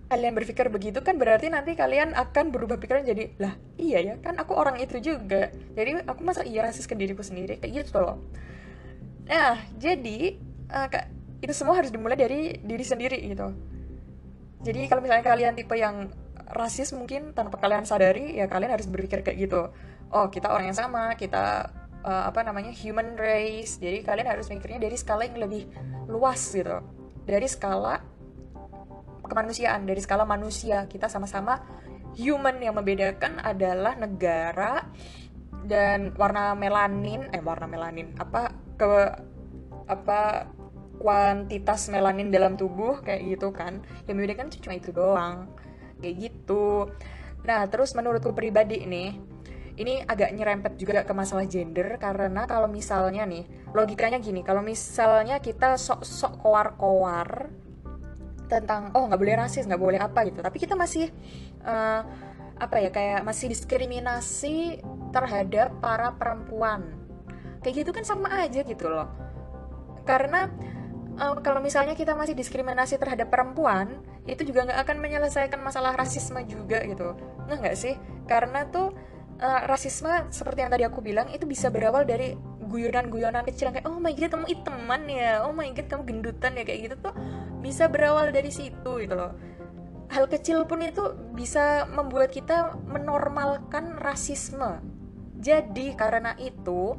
[0.08, 4.40] kalian berpikir begitu kan berarti nanti kalian akan berubah pikiran jadi lah iya ya kan
[4.40, 5.52] aku orang itu juga.
[5.76, 8.16] Jadi aku masa iya rasis ke diriku sendiri kayak gitu loh.
[9.28, 10.40] Nah, jadi
[10.72, 10.88] uh,
[11.44, 13.52] itu semua harus dimulai dari diri sendiri gitu.
[14.64, 16.10] Jadi kalau misalnya kalian tipe yang
[16.48, 19.68] rasis mungkin tanpa kalian sadari ya kalian harus berpikir kayak gitu.
[20.08, 21.68] oh kita orang yang sama kita
[22.04, 23.80] uh, apa namanya human race.
[23.80, 25.68] Jadi kalian harus mikirnya dari skala yang lebih
[26.06, 26.80] luas gitu.
[27.28, 28.00] Dari skala
[29.26, 30.86] kemanusiaan dari skala manusia.
[30.86, 31.60] Kita sama-sama
[32.16, 32.56] human.
[32.62, 34.86] Yang membedakan adalah negara
[35.68, 38.14] dan warna melanin eh warna melanin.
[38.16, 38.88] Apa ke
[39.88, 40.48] apa
[40.98, 43.84] kuantitas melanin dalam tubuh kayak gitu kan.
[44.08, 45.57] Yang membedakan cuma itu doang
[46.00, 46.88] kayak gitu.
[47.44, 49.10] Nah terus menurutku pribadi nih
[49.78, 55.38] ini agak nyerempet juga ke masalah gender karena kalau misalnya nih logikanya gini kalau misalnya
[55.38, 57.46] kita sok-sok koar-koar
[58.50, 60.40] tentang oh nggak boleh rasis nggak boleh apa gitu.
[60.42, 61.12] Tapi kita masih
[61.62, 62.02] uh,
[62.58, 64.82] apa ya kayak masih diskriminasi
[65.14, 66.96] terhadap para perempuan.
[67.62, 69.06] Kayak gitu kan sama aja gitu loh.
[70.02, 70.50] Karena
[71.20, 76.38] uh, kalau misalnya kita masih diskriminasi terhadap perempuan itu juga nggak akan menyelesaikan masalah rasisme
[76.44, 77.16] juga gitu.
[77.48, 77.94] Nggak nggak sih?
[78.28, 78.92] Karena tuh
[79.40, 82.36] uh, rasisme seperti yang tadi aku bilang itu bisa berawal dari
[82.68, 85.32] guyonan-guyonan kecil kayak oh my god kamu iteman ya.
[85.48, 87.14] Oh my god kamu gendutan ya kayak gitu tuh
[87.64, 89.32] bisa berawal dari situ gitu loh.
[90.12, 94.80] Hal kecil pun itu bisa membuat kita menormalkan rasisme.
[95.40, 96.96] Jadi karena itu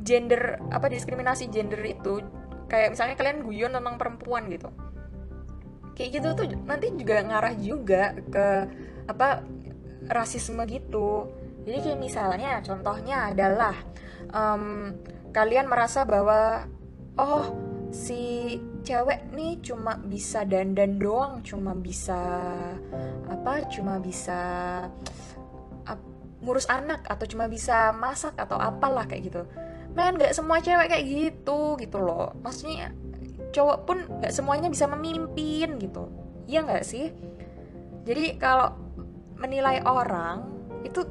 [0.00, 2.22] gender apa diskriminasi gender itu
[2.70, 4.70] kayak misalnya kalian guyon tentang perempuan gitu
[5.96, 8.46] kayak gitu tuh nanti juga ngarah juga ke
[9.08, 9.42] apa
[10.06, 11.26] rasisme gitu
[11.66, 13.74] jadi kayak misalnya contohnya adalah
[14.30, 14.94] um,
[15.34, 16.68] kalian merasa bahwa
[17.18, 17.50] oh
[17.90, 18.54] si
[18.86, 22.18] cewek nih cuma bisa dandan doang, cuma bisa
[23.26, 23.66] apa?
[23.66, 24.38] Cuma bisa
[25.82, 26.00] ap,
[26.38, 29.42] ngurus anak atau cuma bisa masak atau apalah kayak gitu.
[29.98, 32.30] Men nggak semua cewek kayak gitu gitu loh.
[32.46, 32.94] Maksudnya
[33.56, 36.12] cowok pun nggak semuanya bisa memimpin gitu.
[36.44, 37.08] Iya nggak sih?
[38.04, 38.76] Jadi kalau
[39.40, 40.44] menilai orang
[40.84, 41.02] itu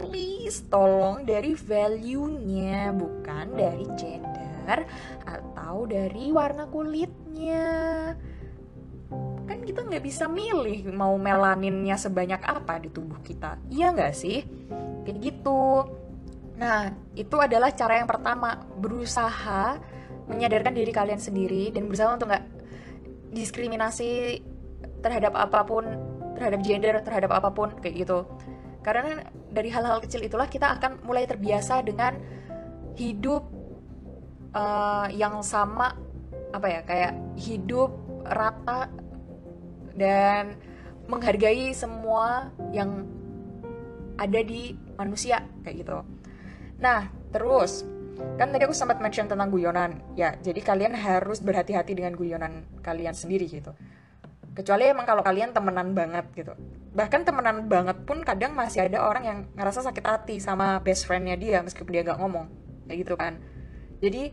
[0.00, 4.88] please tolong dari value-nya bukan dari gender
[5.22, 7.66] atau dari warna kulitnya.
[9.44, 13.60] Kan kita nggak bisa milih mau melaninnya sebanyak apa di tubuh kita.
[13.70, 14.42] Iya nggak sih?
[15.06, 15.86] Kayak gitu.
[16.58, 19.78] Nah itu adalah cara yang pertama berusaha
[20.30, 22.44] menyadarkan diri kalian sendiri dan berusaha untuk nggak
[23.34, 24.40] diskriminasi
[25.04, 25.84] terhadap apa pun
[26.38, 28.24] terhadap gender terhadap apa pun kayak gitu
[28.84, 32.16] karena dari hal-hal kecil itulah kita akan mulai terbiasa dengan
[32.94, 33.48] hidup
[34.54, 35.96] uh, yang sama
[36.54, 37.90] apa ya kayak hidup
[38.24, 38.86] rata
[39.94, 40.56] dan
[41.10, 43.04] menghargai semua yang
[44.16, 45.98] ada di manusia kayak gitu.
[46.78, 47.82] Nah, terus
[48.38, 49.98] kan tadi aku sempat mention tentang guyonan.
[50.14, 53.74] Ya, jadi kalian harus berhati-hati dengan guyonan kalian sendiri gitu.
[54.54, 56.54] Kecuali emang kalau kalian temenan banget gitu.
[56.94, 61.34] Bahkan temenan banget pun kadang masih ada orang yang ngerasa sakit hati sama best friendnya
[61.34, 62.46] dia meskipun dia gak ngomong.
[62.86, 63.42] Kayak gitu kan.
[63.98, 64.30] Jadi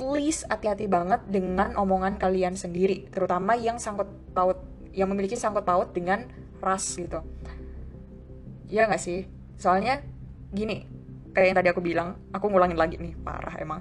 [0.00, 3.12] please hati-hati banget dengan omongan kalian sendiri.
[3.12, 4.56] Terutama yang sangkut paut
[4.96, 6.24] yang memiliki sangkut paut dengan
[6.64, 7.20] ras gitu.
[8.72, 9.28] Ya nggak sih?
[9.60, 10.00] Soalnya
[10.48, 10.97] gini
[11.38, 13.80] kayak yang tadi aku bilang aku ngulangin lagi nih parah emang.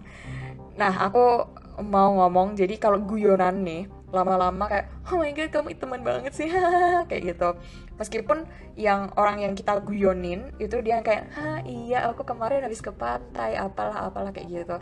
[0.78, 1.50] Nah aku
[1.82, 6.50] mau ngomong jadi kalau guyonan nih lama-lama kayak oh my god kamu teman banget sih
[7.10, 7.50] kayak gitu.
[7.98, 8.46] Meskipun
[8.78, 13.58] yang orang yang kita guyonin itu dia kayak ha iya aku kemarin habis ke pantai
[13.58, 14.78] apalah apalah kayak gitu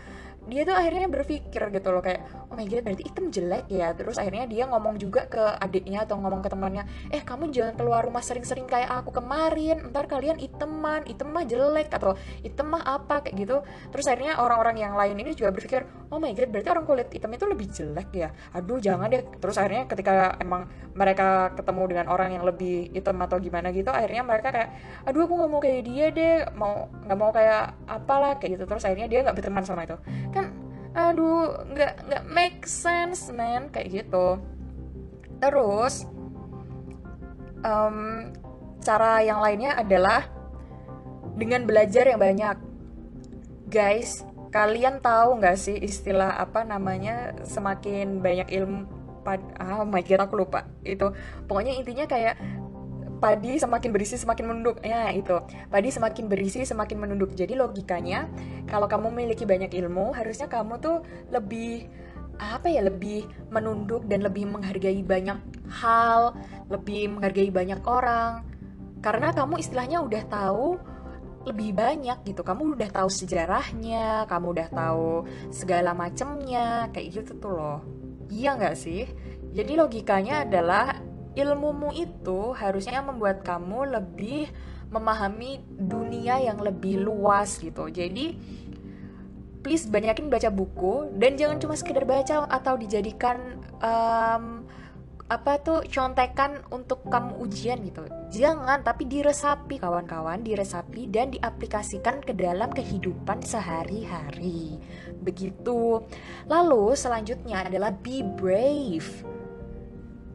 [0.45, 3.91] dia tuh akhirnya berpikir gitu loh kayak oh my god berarti hitam jelek ya.
[3.97, 8.05] Terus akhirnya dia ngomong juga ke adiknya atau ngomong ke temannya eh kamu jangan keluar
[8.05, 12.13] rumah sering-sering kayak aku kemarin ntar kalian iteman item mah jelek atau
[12.45, 13.25] item mah apa?
[13.25, 13.57] kayak gitu.
[13.89, 17.31] Terus akhirnya orang-orang yang lain ini juga berpikir oh my god berarti orang kulit hitam
[17.33, 18.29] itu lebih jelek ya?
[18.53, 19.25] Aduh jangan deh.
[19.41, 24.21] Terus akhirnya ketika emang mereka ketemu dengan orang yang lebih hitam atau gimana gitu akhirnya
[24.21, 24.69] mereka kayak
[25.03, 28.63] aduh aku nggak mau kayak dia deh mau nggak mau kayak apalah kayak gitu.
[28.69, 29.97] Terus akhirnya dia nggak berteman sama itu
[30.35, 30.51] kan
[30.95, 34.39] aduh nggak nggak make sense man kayak gitu.
[35.39, 36.07] Terus
[37.63, 38.31] um,
[38.79, 40.27] cara yang lainnya adalah
[41.35, 42.57] dengan belajar yang banyak.
[43.67, 44.23] Guys
[44.55, 48.87] kalian tahu nggak sih istilah apa namanya semakin banyak ilmu
[49.27, 50.63] pad oh my god aku lupa.
[50.79, 51.11] Itu
[51.49, 52.39] pokoknya intinya kayak
[53.25, 54.77] padi semakin berisi semakin menunduk.
[54.85, 55.41] Ya itu.
[55.73, 57.33] Padi semakin berisi semakin menunduk.
[57.33, 58.29] Jadi logikanya
[58.69, 61.01] kalau kamu memiliki banyak ilmu harusnya kamu tuh
[61.33, 61.89] lebih
[62.37, 65.39] apa ya lebih menunduk dan lebih menghargai banyak
[65.81, 66.37] hal
[66.69, 68.45] lebih menghargai banyak orang.
[69.01, 70.77] Karena kamu istilahnya udah tahu
[71.49, 72.45] lebih banyak gitu.
[72.45, 76.93] Kamu udah tahu sejarahnya kamu udah tahu segala macemnya.
[76.93, 77.79] Kayak gitu tuh loh.
[78.29, 79.09] Iya nggak sih?
[79.55, 84.49] Jadi logikanya adalah ilmumu itu harusnya membuat kamu lebih
[84.89, 87.91] memahami dunia yang lebih luas gitu.
[87.91, 88.39] Jadi
[89.59, 94.63] please banyakin baca buku dan jangan cuma sekedar baca atau dijadikan um,
[95.25, 98.05] apa tuh contekan untuk kamu ujian gitu.
[98.29, 104.77] Jangan, tapi diresapi kawan-kawan, diresapi dan diaplikasikan ke dalam kehidupan sehari-hari.
[105.25, 106.05] Begitu.
[106.45, 109.25] Lalu selanjutnya adalah be brave.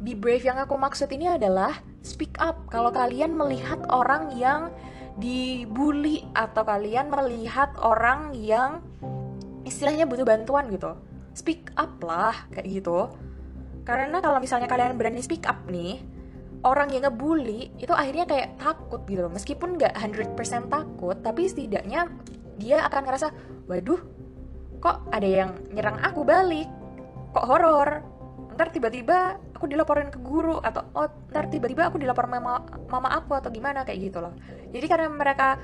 [0.01, 2.69] Be brave yang aku maksud ini adalah speak up.
[2.73, 4.73] Kalau kalian melihat orang yang
[5.21, 8.81] dibully atau kalian melihat orang yang
[9.69, 10.97] istilahnya butuh bantuan gitu.
[11.37, 13.13] Speak up lah kayak gitu
[13.91, 15.99] karena kalau misalnya kalian berani speak up nih,
[16.63, 19.33] orang yang ngebully itu akhirnya kayak takut gitu loh.
[19.33, 22.07] Meskipun nggak 100% takut, tapi setidaknya
[22.61, 23.35] dia akan ngerasa,
[23.67, 24.01] waduh,
[24.79, 26.69] kok ada yang nyerang aku balik?
[27.33, 27.91] Kok horor?
[28.55, 33.37] Ntar tiba-tiba aku dilaporin ke guru atau oh ntar tiba-tiba aku dilapor mama mama aku
[33.37, 34.33] atau gimana kayak gitu loh.
[34.73, 35.61] Jadi karena mereka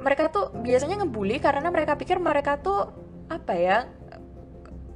[0.00, 2.88] mereka tuh biasanya ngebully karena mereka pikir mereka tuh
[3.28, 3.84] apa ya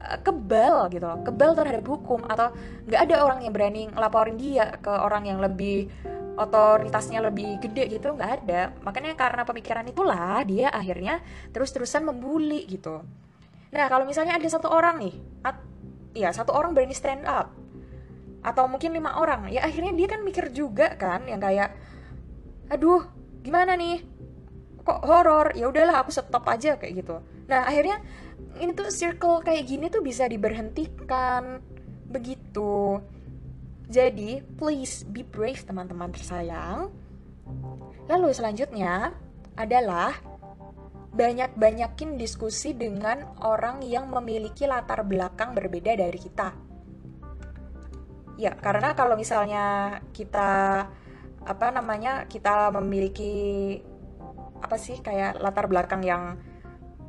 [0.04, 1.18] Eh, kebal gitu loh.
[1.24, 2.52] Kebal terhadap hukum atau
[2.84, 5.88] nggak ada orang yang berani ngelaporin dia ke orang yang lebih
[6.36, 8.76] otoritasnya lebih gede gitu nggak ada.
[8.84, 11.24] Makanya karena pemikiran itulah dia akhirnya
[11.56, 13.00] terus-terusan membuli gitu.
[13.72, 15.56] Nah kalau misalnya ada satu orang nih at,
[16.12, 17.48] ya satu orang berani stand up
[18.44, 19.48] atau mungkin lima orang.
[19.48, 21.72] Ya akhirnya dia kan mikir juga kan yang kayak
[22.68, 23.08] aduh
[23.40, 24.04] gimana nih?
[24.84, 25.56] Kok horor?
[25.56, 27.24] Ya udahlah aku stop aja kayak gitu.
[27.48, 28.04] Nah akhirnya
[28.60, 31.64] ini tuh circle kayak gini tuh bisa diberhentikan.
[32.12, 33.00] Begitu.
[33.88, 36.92] Jadi please be brave teman-teman tersayang.
[38.04, 39.16] Lalu selanjutnya
[39.56, 40.12] adalah
[41.14, 46.63] banyak-banyakin diskusi dengan orang yang memiliki latar belakang berbeda dari kita.
[48.34, 50.50] Ya, karena kalau misalnya kita
[51.44, 53.78] apa namanya, kita memiliki
[54.64, 56.40] apa sih kayak latar belakang yang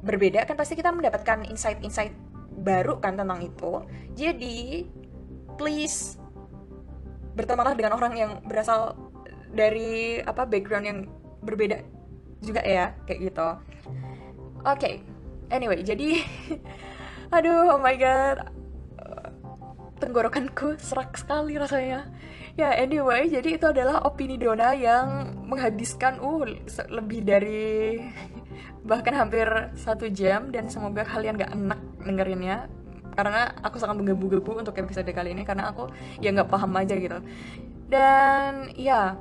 [0.05, 2.13] berbeda kan pasti kita mendapatkan insight-insight
[2.61, 3.81] baru kan tentang itu.
[4.13, 4.85] Jadi
[5.57, 6.19] please
[7.35, 8.95] bertemanlah dengan orang yang berasal
[9.51, 10.99] dari apa background yang
[11.41, 11.79] berbeda
[12.43, 13.49] juga ya kayak gitu.
[14.65, 14.93] Oke, okay.
[15.49, 16.21] anyway jadi
[17.35, 18.54] aduh oh my god
[19.99, 22.09] tenggorokanku serak sekali rasanya.
[22.55, 26.47] Ya anyway jadi itu adalah opini Dona yang menghabiskan uh
[26.87, 27.99] lebih dari
[28.89, 32.69] bahkan hampir satu jam dan semoga kalian gak enak dengerinnya.
[33.15, 35.87] Karena aku sangat menggebu-gebu untuk episode kali ini karena aku
[36.19, 37.23] ya nggak paham aja gitu.
[37.87, 39.15] Dan ya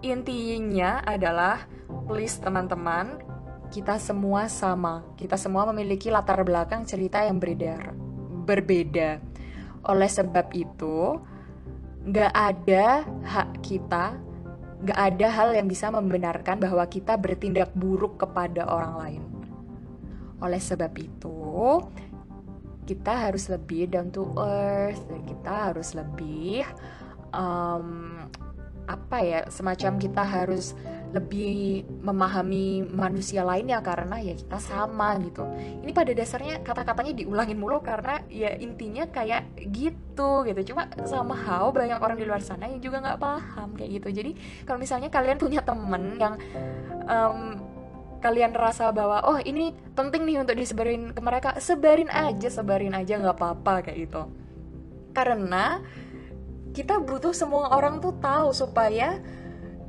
[0.00, 1.68] intinya adalah
[2.08, 3.20] please teman-teman
[3.68, 5.04] kita semua sama.
[5.20, 8.08] Kita semua memiliki latar belakang cerita yang berbeda
[8.48, 9.20] berbeda
[9.86, 11.20] oleh sebab itu
[12.08, 14.16] nggak ada hak kita
[14.78, 19.22] gak ada hal yang bisa membenarkan bahwa kita bertindak buruk kepada orang lain.
[20.38, 21.82] Oleh sebab itu,
[22.86, 26.62] kita harus lebih down to earth, dan kita harus lebih
[27.34, 28.22] um,
[28.88, 30.72] apa ya, semacam kita harus
[31.08, 35.44] lebih memahami manusia lainnya karena ya kita sama gitu.
[35.80, 40.72] Ini pada dasarnya kata-katanya diulangin mulu karena ya intinya kayak gitu gitu.
[40.72, 44.08] Cuma sama how banyak orang di luar sana yang juga nggak paham kayak gitu.
[44.20, 44.30] Jadi
[44.68, 46.34] kalau misalnya kalian punya temen yang
[47.08, 47.56] um,
[48.20, 53.16] kalian rasa bahwa oh ini penting nih untuk disebarin ke mereka, sebarin aja, sebarin aja
[53.16, 54.28] nggak apa-apa kayak gitu.
[55.16, 55.80] Karena
[56.78, 59.18] kita butuh semua orang tuh tahu supaya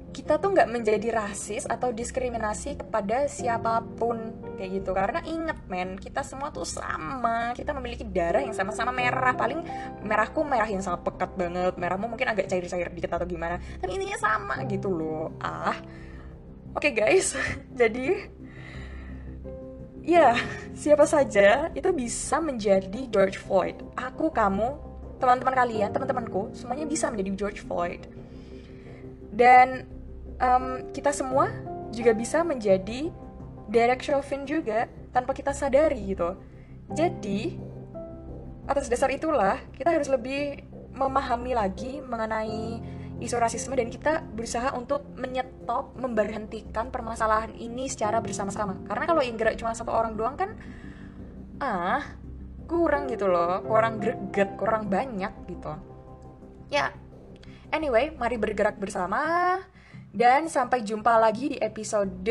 [0.10, 4.18] kita tuh nggak menjadi rasis atau diskriminasi kepada siapa pun
[4.58, 4.98] kayak gitu.
[4.98, 7.54] Karena inget men kita semua tuh sama.
[7.54, 9.38] Kita memiliki darah yang sama-sama merah.
[9.38, 9.62] Paling
[10.02, 11.78] merahku merah yang sangat pekat banget.
[11.78, 13.62] Merahmu mungkin agak cair-cair dikit atau gimana.
[13.78, 15.30] Tapi intinya sama gitu loh.
[15.38, 15.78] Ah.
[16.74, 17.38] Oke okay, guys.
[17.80, 18.18] Jadi
[20.02, 20.34] ya
[20.74, 23.78] siapa saja itu bisa menjadi George Floyd.
[23.94, 24.89] Aku kamu
[25.20, 28.08] teman-teman kalian teman-temanku semuanya bisa menjadi George Floyd
[29.36, 29.86] dan
[30.42, 31.52] um, kita semua
[31.94, 33.12] juga bisa menjadi
[33.70, 36.34] Derek Chauvin juga tanpa kita sadari gitu.
[36.90, 37.58] Jadi
[38.66, 42.82] atas dasar itulah kita harus lebih memahami lagi mengenai
[43.20, 48.80] isu rasisme dan kita berusaha untuk menyetop, memberhentikan permasalahan ini secara bersama-sama.
[48.90, 50.56] Karena kalau yang gerak cuma satu orang doang kan
[51.60, 52.02] ah
[52.70, 55.74] kurang gitu loh, kurang greget, kurang banyak gitu.
[56.70, 56.94] Ya,
[57.74, 59.58] anyway, mari bergerak bersama
[60.14, 62.30] dan sampai jumpa lagi di episode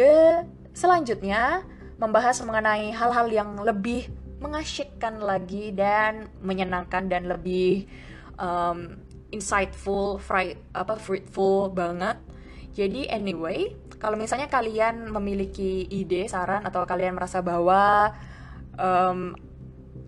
[0.71, 1.67] selanjutnya
[1.99, 4.07] membahas mengenai hal-hal yang lebih
[4.39, 7.91] mengasyikkan lagi dan menyenangkan dan lebih
[8.39, 9.03] um,
[9.35, 12.17] insightful, fry, apa fruitful banget
[12.79, 18.15] Jadi anyway, kalau misalnya kalian memiliki ide, saran atau kalian merasa bahwa
[18.79, 19.35] um,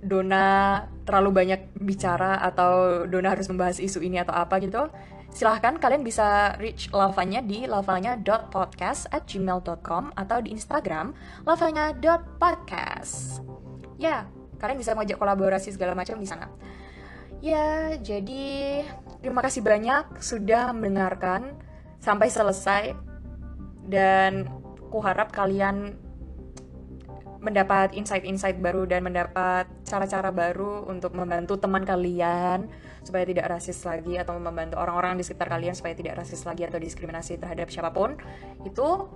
[0.00, 4.88] Dona terlalu banyak bicara atau Dona harus membahas isu ini atau apa gitu,
[5.30, 11.12] silahkan kalian bisa reach lavanya di lavanya.podcast at gmail.com atau di Instagram
[11.44, 13.44] lavanya.podcast.
[14.00, 14.24] Ya,
[14.56, 16.48] kalian bisa ngajak kolaborasi segala macam di sana.
[17.40, 18.84] Ya, jadi
[19.24, 21.56] terima kasih banyak sudah mendengarkan
[22.00, 22.92] sampai selesai
[23.88, 24.44] dan
[24.92, 25.96] kuharap kalian
[27.40, 32.68] mendapat insight-insight baru dan mendapat cara-cara baru untuk membantu teman kalian
[33.00, 36.76] supaya tidak rasis lagi atau membantu orang-orang di sekitar kalian supaya tidak rasis lagi atau
[36.76, 38.20] diskriminasi terhadap siapa pun.
[38.62, 39.08] Itu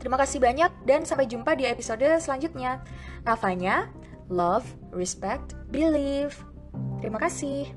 [0.00, 2.80] terima kasih banyak dan sampai jumpa di episode selanjutnya.
[3.28, 3.92] Nafanya,
[4.32, 6.34] love, respect, believe.
[7.04, 7.68] Terima kasih.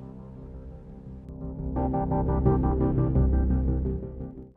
[1.76, 2.55] thank you